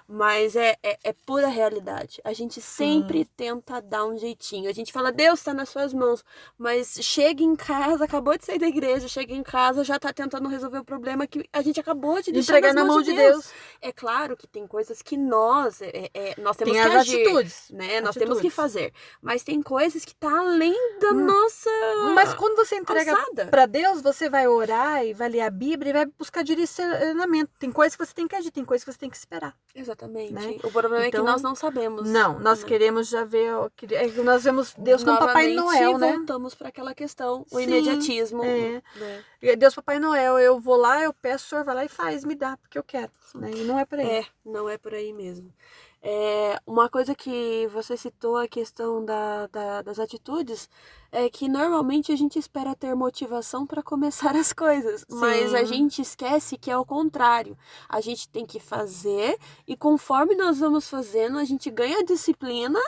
Mas 0.08 0.56
é, 0.56 0.78
é, 0.84 1.00
é 1.04 1.14
pura 1.26 1.48
realidade. 1.48 1.81
A 2.24 2.34
gente 2.34 2.62
sempre 2.62 3.26
tenta 3.26 3.82
dar 3.82 4.06
um 4.06 4.18
jeitinho. 4.18 4.70
A 4.70 4.74
gente 4.74 4.92
fala, 4.92 5.12
Deus 5.12 5.40
está 5.40 5.54
nas 5.54 5.70
suas 5.70 5.94
mãos. 5.94 6.24
Mas 6.58 6.98
chega 7.02 7.44
em 7.44 7.56
casa, 7.56 8.06
acabou 8.06 8.38
de 8.38 8.46
sair 8.46 8.60
da 8.60 8.68
igreja, 8.68 9.08
chega 9.08 9.34
em 9.34 9.44
casa, 9.44 9.84
já 9.84 10.00
tá 10.00 10.14
tentando 10.14 10.48
resolver 10.48 10.80
o 10.80 10.86
problema 10.86 11.28
que 11.28 11.48
a 11.52 11.62
gente 11.62 11.80
acabou 11.80 12.22
de 12.22 12.32
deixar 12.32 12.54
entregar 12.54 12.74
nas 12.74 12.84
na 12.84 12.88
mãos 12.88 12.96
mão 12.96 13.04
de 13.04 13.14
Deus. 13.14 13.52
É 13.84 13.92
claro 13.92 14.38
que 14.38 14.46
tem 14.48 14.68
coisas 14.68 15.02
que 15.02 15.18
nós, 15.18 15.82
é, 15.82 16.10
é, 16.14 16.36
nós 16.40 16.56
temos 16.56 16.74
Tem 16.74 16.82
que 16.84 16.88
as 16.88 16.96
agir. 17.02 17.22
atitudes. 17.24 17.66
Né? 17.72 18.00
Nós 18.00 18.14
temos 18.16 18.40
que 18.40 18.48
Atitudes. 18.48 18.56
fazer. 18.56 18.94
Mas 19.20 19.42
tem 19.44 19.60
coisas 19.62 20.06
que 20.06 20.14
tá 20.14 20.30
além 20.40 21.00
da 21.00 21.10
Hum. 21.10 21.26
nossa 21.26 21.70
Mas 22.14 22.32
quando 22.36 22.56
você 22.58 22.76
entrega. 22.76 23.18
Para 23.50 23.66
Deus, 23.66 24.02
você 24.02 24.30
vai 24.30 24.48
orar 24.48 25.04
e 25.04 25.14
vai 25.16 25.30
ler 25.30 25.42
a 25.42 25.50
Bíblia 25.50 25.90
e 25.90 25.94
vai 25.94 26.06
buscar 26.06 26.44
direcionamento. 26.44 27.52
Tem 27.58 27.72
coisas 27.72 27.96
que 27.96 28.06
você 28.06 28.14
tem 28.14 28.28
que 28.28 28.36
agir, 28.36 28.52
tem 28.52 28.64
coisas 28.64 28.86
que 28.86 28.92
você 28.92 29.00
tem 29.00 29.10
que 29.10 29.18
esperar. 29.18 29.56
Exatamente. 29.74 30.32
né? 30.32 30.58
O 30.64 30.70
problema 30.72 31.04
é 31.04 31.08
Então, 31.08 31.26
que 31.26 31.32
nós 31.32 31.42
não 31.42 31.56
sabemos. 31.56 32.08
Não, 32.08 32.40
nós 32.40 32.62
né? 32.62 32.68
queremos 32.68 33.08
já 33.08 33.24
ver. 33.24 33.50
é 33.92 34.08
Nós 34.24 34.44
vemos 34.44 34.76
Deus 34.78 35.04
como 35.04 35.18
Papai 35.18 35.54
Novamente, 35.54 35.56
Noel, 35.56 35.98
né? 35.98 36.14
voltamos 36.18 36.54
para 36.54 36.70
aquela 36.70 36.94
questão, 36.94 37.46
o 37.52 37.58
Sim, 37.58 37.64
imediatismo. 37.64 38.44
é. 38.44 38.82
né? 38.96 39.56
Deus 39.58 39.74
Papai 39.74 39.98
Noel, 39.98 40.38
eu 40.38 40.60
vou 40.60 40.76
lá, 40.76 41.02
eu 41.02 41.12
peço, 41.14 41.46
o 41.46 41.50
senhor 41.50 41.64
vai 41.66 41.74
lá 41.74 41.84
e 41.86 41.90
faz, 41.90 42.24
me 42.24 42.36
dá, 42.36 42.58
porque 42.58 42.78
eu 42.78 42.84
quero. 42.84 43.12
Né? 43.40 43.52
E 43.52 43.64
não 43.64 43.78
é 43.80 43.86
por 43.86 44.00
aí. 44.00 44.08
É, 44.08 44.26
não 44.44 44.68
é 44.68 44.78
por 44.78 44.94
aí 44.94 45.14
mesmo. 45.14 45.54
É, 46.02 46.60
uma 46.66 46.90
coisa 46.90 47.14
que 47.14 47.68
você 47.68 47.96
citou, 47.96 48.36
a 48.38 48.48
questão 48.48 49.06
da, 49.06 49.46
da- 49.48 49.82
das 49.84 50.00
atitudes, 50.00 50.68
é 51.12 51.30
que 51.30 51.48
normalmente 51.48 52.12
a 52.12 52.16
gente 52.16 52.40
espera 52.40 52.76
ter 52.76 52.96
motivação 52.96 53.68
para 53.68 53.84
começar 53.84 54.36
as 54.36 54.52
coisas, 54.52 55.06
mas 55.10 55.54
a 55.54 55.64
Sim. 55.64 55.66
gente 55.66 56.02
esquece 56.02 56.58
que 56.58 56.72
é 56.72 56.78
o 56.78 56.86
contrário. 56.86 57.56
A 57.88 58.02
gente 58.02 58.28
tem 58.30 58.46
que 58.46 58.60
fazer 58.60 59.38
e 59.68 59.78
conforme 59.78 60.36
nós 60.36 60.60
vamos 60.60 60.90
fazendo, 60.90 61.38
a 61.38 61.44
gente 61.46 61.70
ganha 61.70 62.04
disciplina 62.04 62.80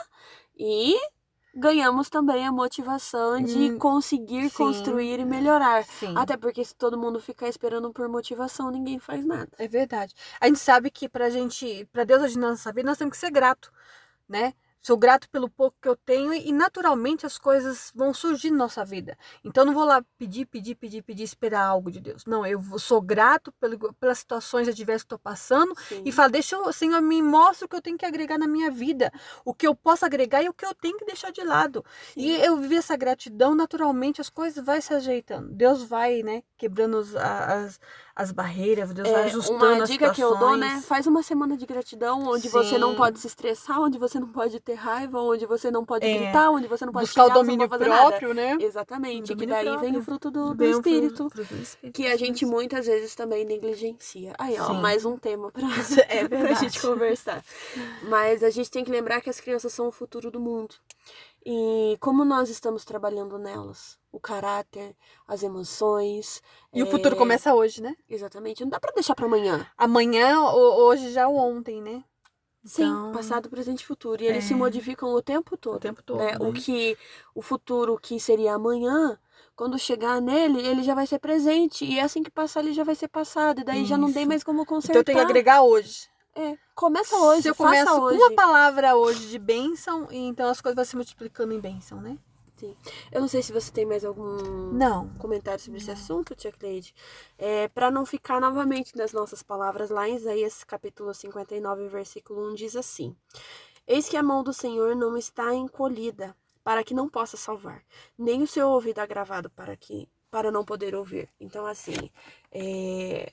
e 0.56 0.96
ganhamos 1.54 2.08
também 2.10 2.46
a 2.46 2.52
motivação 2.52 3.40
de 3.42 3.72
Hum, 3.72 3.78
conseguir 3.78 4.50
sim. 4.50 4.56
construir 4.56 5.20
e 5.20 5.24
melhorar. 5.24 5.84
Sim. 5.84 6.14
Até 6.16 6.36
porque 6.36 6.64
se 6.64 6.74
todo 6.74 6.98
mundo 6.98 7.20
ficar 7.20 7.48
esperando 7.48 7.92
por 7.92 8.08
motivação, 8.08 8.70
ninguém 8.70 8.98
faz 8.98 9.24
nada. 9.24 9.48
É 9.58 9.68
verdade. 9.68 10.14
A 10.40 10.46
gente 10.46 10.58
sabe 10.58 10.90
que 10.90 11.08
pra 11.08 11.30
gente, 11.30 11.88
pra 11.92 12.04
Deus 12.04 12.22
agir 12.22 12.38
na 12.38 12.50
nossa 12.50 12.72
vida, 12.72 12.88
nós 12.88 12.98
temos 12.98 13.12
que 13.12 13.18
ser 13.18 13.30
grato, 13.30 13.72
né? 14.28 14.52
Sou 14.86 14.98
grato 14.98 15.30
pelo 15.30 15.48
pouco 15.48 15.78
que 15.80 15.88
eu 15.88 15.96
tenho 15.96 16.34
e 16.34 16.52
naturalmente 16.52 17.24
as 17.24 17.38
coisas 17.38 17.90
vão 17.94 18.12
surgir 18.12 18.50
na 18.50 18.58
nossa 18.58 18.84
vida. 18.84 19.16
Então 19.42 19.62
eu 19.62 19.66
não 19.68 19.72
vou 19.72 19.84
lá 19.84 20.04
pedir, 20.18 20.44
pedir, 20.44 20.74
pedir, 20.74 21.00
pedir, 21.02 21.22
esperar 21.22 21.64
algo 21.64 21.90
de 21.90 22.00
Deus. 22.00 22.26
Não, 22.26 22.44
eu 22.44 22.60
sou 22.78 23.00
grato 23.00 23.50
pelo, 23.52 23.94
pelas 23.94 24.18
situações 24.18 24.68
adversas 24.68 25.02
que 25.02 25.06
estou 25.06 25.18
passando 25.18 25.74
Sim. 25.88 26.02
e 26.04 26.12
falo, 26.12 26.30
deixa 26.32 26.58
o 26.58 26.70
Senhor 26.70 27.00
me 27.00 27.22
mostra 27.22 27.64
o 27.64 27.68
que 27.68 27.76
eu 27.76 27.80
tenho 27.80 27.96
que 27.96 28.04
agregar 28.04 28.36
na 28.36 28.46
minha 28.46 28.70
vida, 28.70 29.10
o 29.42 29.54
que 29.54 29.66
eu 29.66 29.74
posso 29.74 30.04
agregar 30.04 30.42
e 30.42 30.50
o 30.50 30.52
que 30.54 30.66
eu 30.66 30.74
tenho 30.74 30.98
que 30.98 31.06
deixar 31.06 31.32
de 31.32 31.42
lado. 31.42 31.82
E 32.14 32.32
eu 32.32 32.58
viver 32.58 32.76
essa 32.76 32.94
gratidão, 32.94 33.54
naturalmente 33.54 34.20
as 34.20 34.28
coisas 34.28 34.62
vai 34.62 34.82
se 34.82 34.92
ajeitando. 34.92 35.48
Deus 35.50 35.82
vai, 35.82 36.22
né, 36.22 36.42
quebrando 36.58 36.98
os- 36.98 37.16
a- 37.16 37.64
as, 37.64 37.80
as 38.14 38.30
barreiras, 38.32 38.92
Deus 38.92 39.08
vai 39.10 39.22
É, 39.22 39.24
ajustando 39.26 39.64
uma 39.64 39.82
as 39.84 39.88
dica 39.88 40.10
que 40.10 40.22
eu 40.22 40.36
dou, 40.36 40.56
né? 40.58 40.82
Faz 40.86 41.06
uma 41.06 41.22
semana 41.22 41.56
de 41.56 41.64
gratidão, 41.64 42.22
onde 42.28 42.50
você 42.50 42.76
não 42.76 42.90
Sim. 42.90 42.96
pode 42.96 43.18
se 43.18 43.26
estressar, 43.26 43.80
onde 43.80 43.98
você 43.98 44.20
não 44.20 44.28
pode 44.28 44.60
ter 44.60 44.73
raiva, 44.74 45.20
onde 45.20 45.46
você 45.46 45.70
não 45.70 45.84
pode 45.84 46.06
É. 46.06 46.18
gritar, 46.18 46.50
onde 46.50 46.66
você 46.68 46.84
não 46.84 46.92
pode 46.92 47.06
Buscar 47.06 47.24
o 47.24 47.26
xingar, 47.28 47.40
domínio 47.40 47.68
fazer 47.68 47.88
nada. 47.88 48.08
próprio, 48.08 48.34
né? 48.34 48.56
Exatamente, 48.60 49.34
que 49.34 49.46
daí 49.46 49.64
vem 49.64 49.72
próprio. 49.78 49.98
o 49.98 50.02
fruto 50.02 50.30
do, 50.30 50.48
do 50.50 50.54
Vem 50.56 50.68
o 50.74 50.76
espírito. 50.78 51.30
fruto 51.30 51.44
do 51.54 51.62
espírito, 51.62 51.96
Que 51.96 52.06
a 52.08 52.16
gente 52.16 52.44
muitas 52.46 52.86
vezes 52.86 53.14
também 53.14 53.44
negligencia. 53.44 54.34
Aí, 54.38 54.58
ó, 54.60 54.66
Sim. 54.68 54.80
mais 54.80 55.04
um 55.04 55.16
tema 55.16 55.50
pra, 55.50 55.62
É 56.08 56.26
pra 56.28 56.52
gente 56.54 56.80
conversar. 56.80 57.44
Mas 58.08 58.42
a 58.42 58.50
gente 58.50 58.70
tem 58.70 58.84
que 58.84 58.90
lembrar 58.90 59.20
que 59.20 59.30
as 59.30 59.40
crianças 59.40 59.72
são 59.72 59.88
o 59.88 59.92
futuro 59.92 60.30
do 60.30 60.40
mundo. 60.40 60.74
E 61.46 61.96
como 62.00 62.24
nós 62.24 62.48
estamos 62.48 62.84
trabalhando 62.86 63.38
nelas? 63.38 63.98
O 64.10 64.18
caráter, 64.18 64.96
as 65.28 65.42
emoções. 65.42 66.40
E 66.72 66.82
o 66.82 66.86
é, 66.86 66.90
futuro 66.90 67.16
começa 67.16 67.54
hoje, 67.54 67.82
né? 67.82 67.94
Exatamente. 68.08 68.62
Não 68.62 68.70
dá 68.70 68.80
pra 68.80 68.92
deixar 68.94 69.14
pra 69.14 69.26
amanhã. 69.26 69.66
Amanhã, 69.76 70.40
ho- 70.40 70.84
hoje 70.86 71.12
já 71.12 71.22
é 71.22 71.26
o 71.26 71.34
ontem, 71.34 71.82
né? 71.82 72.02
Sim, 72.64 72.84
Então, 72.84 73.12
passado, 73.12 73.50
presente 73.50 73.82
e 73.82 73.86
futuro. 73.86 74.22
E 74.22 74.26
eles 74.26 74.44
é. 74.44 74.48
se 74.48 74.54
modificam 74.54 75.10
o 75.10 75.22
tempo 75.22 75.56
todo. 75.56 75.76
O 75.76 75.80
tempo 75.80 76.02
todo. 76.02 76.18
né? 76.18 76.32
né? 76.32 76.38
O 76.40 76.52
que 76.52 76.96
o 77.34 77.42
futuro 77.42 77.98
que 78.00 78.18
seria 78.18 78.54
amanhã, 78.54 79.18
quando 79.54 79.78
chegar 79.78 80.20
nele, 80.20 80.66
ele 80.66 80.82
já 80.82 80.94
vai 80.94 81.06
ser 81.06 81.18
presente. 81.18 81.84
E 81.84 82.00
assim 82.00 82.22
que 82.22 82.30
passar, 82.30 82.60
ele 82.60 82.72
já 82.72 82.82
vai 82.82 82.94
ser 82.94 83.08
passado. 83.08 83.60
E 83.60 83.64
daí 83.64 83.84
já 83.84 83.98
não 83.98 84.12
tem 84.12 84.22
Isso. 84.22 84.28
mais 84.28 84.42
como 84.42 84.64
consertar. 84.64 84.92
Então 84.92 85.00
eu 85.00 85.04
tenho 85.04 85.18
que 85.18 85.24
agregar 85.24 85.62
hoje. 85.62 86.08
É, 86.36 86.56
começa 86.74 87.16
hoje, 87.16 87.42
Se 87.42 87.48
eu 87.48 87.54
começo 87.54 87.92
hoje. 87.92 88.18
uma 88.18 88.34
palavra 88.34 88.96
hoje 88.96 89.28
de 89.28 89.38
bênção, 89.38 90.08
então 90.10 90.48
as 90.48 90.60
coisas 90.60 90.74
vão 90.74 90.84
se 90.84 90.96
multiplicando 90.96 91.52
em 91.52 91.60
bênção, 91.60 92.00
né? 92.00 92.18
Eu 93.10 93.20
não 93.20 93.28
sei 93.28 93.42
se 93.42 93.52
você 93.52 93.70
tem 93.70 93.84
mais 93.84 94.04
algum 94.04 94.72
Não. 94.72 95.08
comentário 95.18 95.60
sobre 95.62 95.80
esse 95.80 95.90
assunto, 95.90 96.34
Tia 96.34 96.52
Cleide. 96.52 96.94
É, 97.38 97.68
para 97.68 97.90
não 97.90 98.06
ficar 98.06 98.40
novamente 98.40 98.96
nas 98.96 99.12
nossas 99.12 99.42
palavras, 99.42 99.90
lá 99.90 100.08
em 100.08 100.16
Isaías 100.16 100.64
capítulo 100.64 101.12
59, 101.12 101.88
versículo 101.88 102.50
1, 102.52 102.54
diz 102.54 102.76
assim: 102.76 103.16
Eis 103.86 104.08
que 104.08 104.16
a 104.16 104.22
mão 104.22 104.42
do 104.42 104.52
Senhor 104.52 104.94
não 104.94 105.16
está 105.16 105.54
encolhida, 105.54 106.36
para 106.62 106.82
que 106.82 106.94
não 106.94 107.08
possa 107.08 107.36
salvar, 107.36 107.82
nem 108.16 108.42
o 108.42 108.46
seu 108.46 108.68
ouvido 108.68 108.98
agravado 109.00 109.50
para 109.50 109.76
que 109.76 110.08
para 110.30 110.50
não 110.50 110.64
poder 110.64 110.96
ouvir. 110.96 111.28
Então, 111.38 111.64
assim, 111.64 112.10
é, 112.50 113.32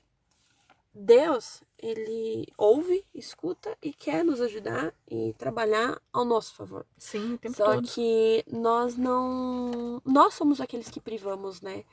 Deus, 1.02 1.64
ele 1.76 2.46
ouve, 2.56 3.04
escuta 3.12 3.76
e 3.82 3.92
quer 3.92 4.24
nos 4.24 4.40
ajudar 4.40 4.94
e 5.10 5.34
trabalhar 5.34 6.00
ao 6.12 6.24
nosso 6.24 6.54
favor. 6.54 6.86
Sim, 6.96 7.34
o 7.34 7.38
tempo 7.38 7.56
Só 7.56 7.74
todo. 7.74 7.88
que 7.88 8.44
nós 8.46 8.96
não. 8.96 10.00
Nós 10.04 10.34
somos 10.34 10.60
aqueles 10.60 10.88
que 10.88 11.00
privamos, 11.00 11.60
né? 11.60 11.84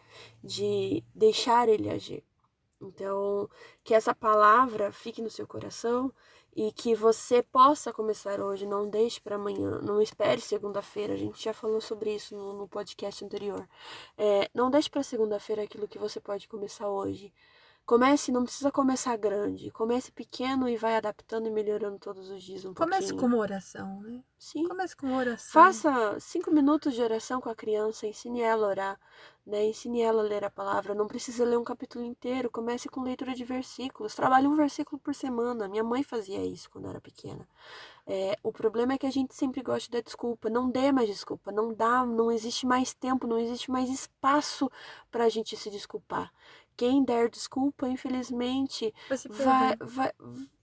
De 0.43 1.03
deixar 1.15 1.67
ele 1.67 1.89
agir. 1.89 2.23
Então, 2.79 3.49
que 3.83 3.95
essa 3.95 4.13
palavra 4.13 4.91
fique 4.91 5.23
no 5.23 5.29
seu 5.31 5.47
coração 5.47 6.13
e 6.55 6.71
que 6.71 6.93
você 6.93 7.41
possa 7.41 7.91
começar 7.91 8.39
hoje. 8.39 8.67
Não 8.67 8.87
deixe 8.87 9.19
para 9.19 9.37
amanhã. 9.37 9.79
Não 9.81 9.99
espere 9.99 10.39
segunda-feira. 10.39 11.13
A 11.13 11.17
gente 11.17 11.43
já 11.43 11.51
falou 11.51 11.81
sobre 11.81 12.13
isso 12.13 12.35
no, 12.35 12.53
no 12.53 12.67
podcast 12.67 13.25
anterior. 13.25 13.67
É, 14.15 14.47
não 14.53 14.69
deixe 14.69 14.87
para 14.87 15.01
segunda-feira 15.01 15.63
aquilo 15.63 15.87
que 15.87 15.97
você 15.97 16.19
pode 16.19 16.47
começar 16.47 16.87
hoje. 16.87 17.33
Comece, 17.89 18.31
não 18.31 18.43
precisa 18.43 18.71
começar 18.71 19.17
grande. 19.17 19.71
Comece 19.71 20.11
pequeno 20.11 20.69
e 20.69 20.77
vai 20.77 20.95
adaptando 20.95 21.47
e 21.47 21.49
melhorando 21.49 21.97
todos 21.97 22.29
os 22.29 22.43
dias 22.43 22.63
um 22.63 22.71
Comece 22.71 23.07
pouquinho. 23.07 23.19
com 23.19 23.25
uma 23.25 23.37
oração, 23.37 23.99
né? 24.01 24.21
Sim. 24.37 24.67
Comece 24.67 24.95
com 24.95 25.07
uma 25.07 25.17
oração. 25.17 25.51
Faça 25.51 26.19
cinco 26.19 26.51
minutos 26.51 26.93
de 26.93 27.01
oração 27.01 27.41
com 27.41 27.49
a 27.49 27.55
criança, 27.55 28.05
ensine 28.05 28.41
ela 28.41 28.67
a 28.67 28.69
orar, 28.69 28.99
né? 29.43 29.65
Ensine 29.65 30.01
ela 30.03 30.21
a 30.21 30.23
ler 30.23 30.43
a 30.43 30.51
palavra. 30.51 30.93
Não 30.93 31.07
precisa 31.07 31.43
ler 31.43 31.57
um 31.57 31.63
capítulo 31.63 32.05
inteiro. 32.05 32.51
Comece 32.51 32.87
com 32.87 33.01
leitura 33.01 33.33
de 33.33 33.43
versículos. 33.43 34.13
Trabalhe 34.13 34.45
um 34.45 34.55
versículo 34.55 34.99
por 34.99 35.15
semana. 35.15 35.67
Minha 35.67 35.83
mãe 35.83 36.03
fazia 36.03 36.45
isso 36.45 36.69
quando 36.69 36.87
era 36.89 37.01
pequena. 37.01 37.47
É, 38.05 38.37
o 38.43 38.51
problema 38.51 38.93
é 38.93 38.97
que 38.99 39.07
a 39.07 39.11
gente 39.11 39.33
sempre 39.33 39.63
gosta 39.63 39.91
dar 39.91 40.03
desculpa. 40.03 40.47
Não 40.47 40.69
dê 40.69 40.91
mais 40.91 41.07
desculpa. 41.07 41.51
Não 41.51 41.73
dá, 41.73 42.05
não 42.05 42.31
existe 42.31 42.67
mais 42.67 42.93
tempo, 42.93 43.25
não 43.25 43.39
existe 43.39 43.71
mais 43.71 43.89
espaço 43.89 44.69
para 45.09 45.23
a 45.23 45.29
gente 45.29 45.57
se 45.57 45.71
desculpar. 45.71 46.31
Quem 46.79 47.03
der 47.03 47.29
desculpa, 47.29 47.89
infelizmente, 47.89 48.93
Vai 49.27 49.75
vai, 49.81 50.11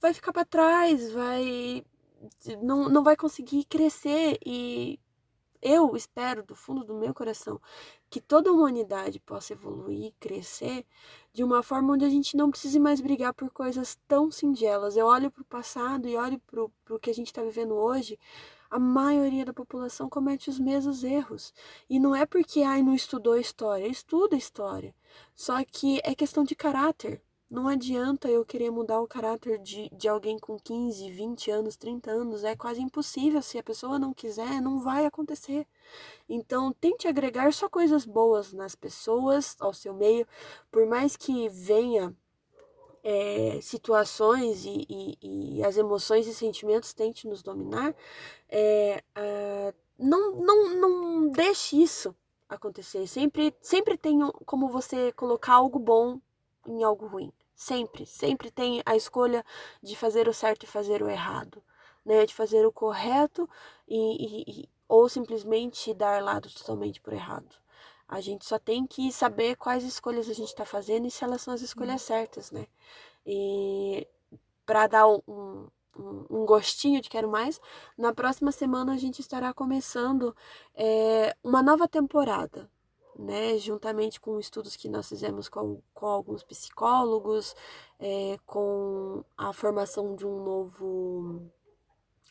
vai 0.01 0.15
ficar 0.15 0.33
para 0.33 0.47
trás, 0.47 1.13
vai 1.13 1.85
não, 2.63 2.89
não 2.89 3.03
vai 3.05 3.15
conseguir 3.15 3.65
crescer 3.67 4.39
e 4.43 4.99
eu 5.61 5.95
espero 5.95 6.43
do 6.43 6.57
fundo 6.57 6.85
do 6.85 6.95
meu 6.95 7.13
coração 7.13 7.61
que 8.09 8.19
toda 8.19 8.49
a 8.49 8.53
humanidade 8.55 9.21
possa 9.21 9.53
evoluir, 9.53 10.15
crescer 10.19 10.87
de 11.35 11.45
uma 11.45 11.63
forma 11.63 11.93
onde 11.93 12.07
a 12.07 12.09
gente 12.09 12.35
não 12.35 12.51
precise 12.51 12.81
mais 12.81 12.99
brigar 12.99 13.35
por 13.35 13.51
coisas 13.51 13.99
tão 14.09 14.31
singelas. 14.31 14.97
Eu 14.97 15.05
olho 15.05 15.31
para 15.31 15.43
o 15.43 15.45
passado 15.45 16.09
e 16.09 16.17
olho 16.17 16.41
para 16.47 16.95
o 16.95 16.99
que 16.99 17.11
a 17.11 17.15
gente 17.15 17.27
está 17.27 17.43
vivendo 17.43 17.75
hoje. 17.75 18.19
A 18.77 18.79
maioria 18.79 19.43
da 19.43 19.55
população 19.55 20.07
comete 20.07 20.51
os 20.51 20.59
mesmos 20.59 21.03
erros. 21.03 21.55
E 21.89 21.99
não 21.99 22.15
é 22.15 22.27
porque 22.27 22.61
ai 22.61 22.83
não 22.83 22.95
estudou 22.95 23.39
história, 23.39 23.87
estuda 23.87 24.37
história. 24.37 24.95
Só 25.35 25.65
que 25.65 25.99
é 26.05 26.15
questão 26.15 26.45
de 26.45 26.55
caráter. 26.55 27.23
Não 27.49 27.69
adianta 27.69 28.29
eu 28.29 28.45
querer 28.45 28.71
mudar 28.71 29.01
o 29.01 29.09
caráter 29.09 29.59
de, 29.61 29.89
de 29.97 30.07
alguém 30.07 30.39
com 30.39 30.59
15, 30.59 31.11
20 31.11 31.51
anos, 31.51 31.77
30 31.79 32.11
anos. 32.11 32.45
É 32.45 32.55
quase 32.55 32.83
impossível. 32.83 33.41
Se 33.41 33.57
a 33.57 33.63
pessoa 33.63 33.99
não 33.99 34.13
quiser, 34.13 34.61
não 34.61 34.79
vai 34.79 35.07
acontecer. 35.07 35.67
Então, 36.29 36.71
tente 36.71 37.09
agregar 37.09 37.55
só 37.55 37.71
coisas 37.71 38.05
boas 38.05 38.53
nas 38.53 38.75
pessoas, 38.75 39.57
ao 39.59 39.73
seu 39.73 39.95
meio. 39.95 40.27
Por 40.71 40.85
mais 40.87 41.17
que 41.17 41.49
venha 41.49 42.15
é, 43.09 43.61
situações 43.63 44.65
e, 44.65 44.85
e, 44.91 45.59
e, 45.59 45.65
as 45.65 45.77
emoções 45.77 46.27
e 46.27 46.35
sentimentos 46.35 46.93
tente 46.93 47.29
nos 47.29 47.41
dominar, 47.41 47.95
é, 48.49 49.01
não, 49.97 50.33
não, 50.33 50.75
não 50.75 51.29
deixe 51.29 51.81
isso 51.81 52.17
acontecer. 52.49 53.07
Sempre, 53.07 53.55
sempre 53.61 53.97
tem 53.97 54.19
como 54.45 54.69
você 54.69 55.13
colocar 55.13 55.55
algo 55.55 55.79
bom 55.79 56.21
em 56.67 56.83
algo 56.83 57.07
ruim. 57.07 57.33
Sempre, 57.55 58.05
sempre 58.05 58.51
tem 58.51 58.83
a 58.85 58.97
escolha 58.97 59.45
de 59.81 59.95
fazer 59.97 60.27
o 60.29 60.35
certo 60.35 60.65
e 60.65 60.67
fazer 60.67 61.01
o 61.01 61.09
errado, 61.09 61.63
né? 62.05 62.27
De 62.27 62.35
fazer 62.35 62.67
o 62.67 62.73
correto 62.73 63.49
e, 63.89 64.65
e 64.65 64.69
ou 64.89 65.09
simplesmente 65.09 65.95
dar 65.95 66.23
lado 66.23 66.51
totalmente 66.51 67.01
por 67.01 67.13
errado. 67.13 67.57
A 68.09 68.21
gente 68.21 68.45
só 68.45 68.59
tem 68.59 68.87
que 68.87 69.11
saber 69.13 69.57
quais 69.57 69.85
escolhas 69.85 70.29
a 70.29 70.33
gente 70.33 70.49
está 70.49 70.65
fazendo 70.65 71.07
e 71.07 71.11
se 71.11 71.25
elas 71.25 71.43
são 71.43 71.53
as 71.53 71.63
escolhas 71.63 72.03
hum. 72.03 72.07
certas, 72.07 72.51
né? 72.51 72.67
E 73.25 74.07
para 74.65 74.87
dar 74.87 75.07
um, 75.09 75.21
um, 75.97 76.27
um, 76.31 76.47
gostinho 76.47 77.01
de 77.01 77.09
quero 77.09 77.29
mais, 77.29 77.61
na 77.97 78.13
próxima 78.15 78.53
semana 78.53 78.95
a 78.95 78.97
gente 78.97 79.21
estará 79.21 79.53
começando 79.53 80.35
é, 80.75 81.37
uma 81.43 81.63
nova 81.63 81.89
temporada 81.89 82.71
né, 83.19 83.57
juntamente 83.59 84.21
com 84.21 84.39
estudos 84.39 84.77
que 84.77 84.89
nós 84.89 85.09
fizemos 85.09 85.49
com, 85.49 85.81
com 85.95 86.07
alguns 86.07 86.43
psicólogos, 86.43 87.55
é, 87.99 88.39
com 88.45 89.25
a 89.37 89.53
formação 89.53 90.15
de 90.15 90.27
um 90.27 90.43
novo 90.45 91.51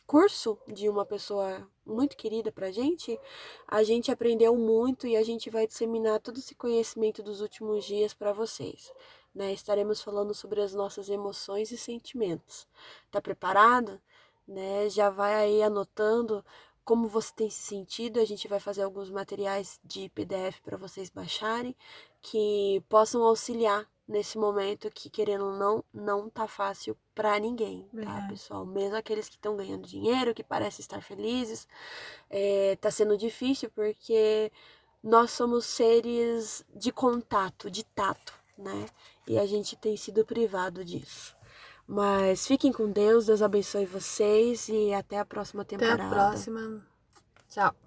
curso 0.06 0.58
de 0.68 0.88
uma 0.88 1.04
pessoa 1.04 1.68
muito 1.84 2.16
querida 2.16 2.52
pra 2.52 2.70
gente, 2.70 3.18
a 3.66 3.82
gente 3.82 4.10
aprendeu 4.10 4.56
muito 4.56 5.06
e 5.06 5.16
a 5.16 5.22
gente 5.22 5.50
vai 5.50 5.66
disseminar 5.66 6.20
todo 6.20 6.38
esse 6.38 6.54
conhecimento 6.54 7.22
dos 7.22 7.40
últimos 7.40 7.84
dias 7.84 8.14
para 8.14 8.32
vocês. 8.32 8.92
Né? 9.34 9.52
Estaremos 9.52 10.00
falando 10.00 10.32
sobre 10.34 10.60
as 10.60 10.72
nossas 10.72 11.08
emoções 11.08 11.70
e 11.70 11.76
sentimentos. 11.76 12.66
Tá 13.10 13.20
preparado? 13.20 14.00
Né? 14.46 14.88
Já 14.88 15.10
vai 15.10 15.34
aí 15.34 15.62
anotando 15.62 16.44
como 16.84 17.08
você 17.08 17.32
tem 17.34 17.50
se 17.50 17.62
sentido. 17.62 18.20
A 18.20 18.24
gente 18.24 18.48
vai 18.48 18.60
fazer 18.60 18.82
alguns 18.82 19.10
materiais 19.10 19.78
de 19.84 20.08
PDF 20.10 20.60
para 20.64 20.76
vocês 20.76 21.10
baixarem 21.10 21.76
que 22.22 22.82
possam 22.88 23.22
auxiliar 23.22 23.86
nesse 24.06 24.38
momento 24.38 24.90
que, 24.90 25.10
querendo 25.10 25.46
ou 25.46 25.56
não, 25.56 25.84
não 25.92 26.30
tá 26.30 26.46
fácil 26.46 26.96
para 27.14 27.38
ninguém, 27.38 27.88
tá, 28.04 28.26
pessoal? 28.28 28.64
Mesmo 28.64 28.96
aqueles 28.96 29.28
que 29.28 29.34
estão 29.34 29.56
ganhando 29.56 29.86
dinheiro, 29.86 30.34
que 30.34 30.44
parecem 30.44 30.82
estar 30.82 31.00
felizes, 31.00 31.66
é, 32.30 32.76
tá 32.80 32.90
sendo 32.90 33.16
difícil 33.16 33.70
porque 33.74 34.52
nós 35.02 35.30
somos 35.30 35.64
seres 35.64 36.64
de 36.74 36.92
contato, 36.92 37.70
de 37.70 37.84
tato, 37.84 38.34
né? 38.56 38.86
E 39.26 39.38
a 39.38 39.46
gente 39.46 39.76
tem 39.76 39.96
sido 39.96 40.24
privado 40.24 40.84
disso. 40.84 41.36
Mas 41.86 42.46
fiquem 42.46 42.72
com 42.72 42.90
Deus, 42.90 43.26
Deus 43.26 43.42
abençoe 43.42 43.86
vocês 43.86 44.68
e 44.68 44.92
até 44.92 45.18
a 45.18 45.24
próxima 45.24 45.64
temporada. 45.64 46.04
Até 46.04 46.04
a 46.04 46.28
próxima. 46.28 46.86
Tchau. 47.48 47.85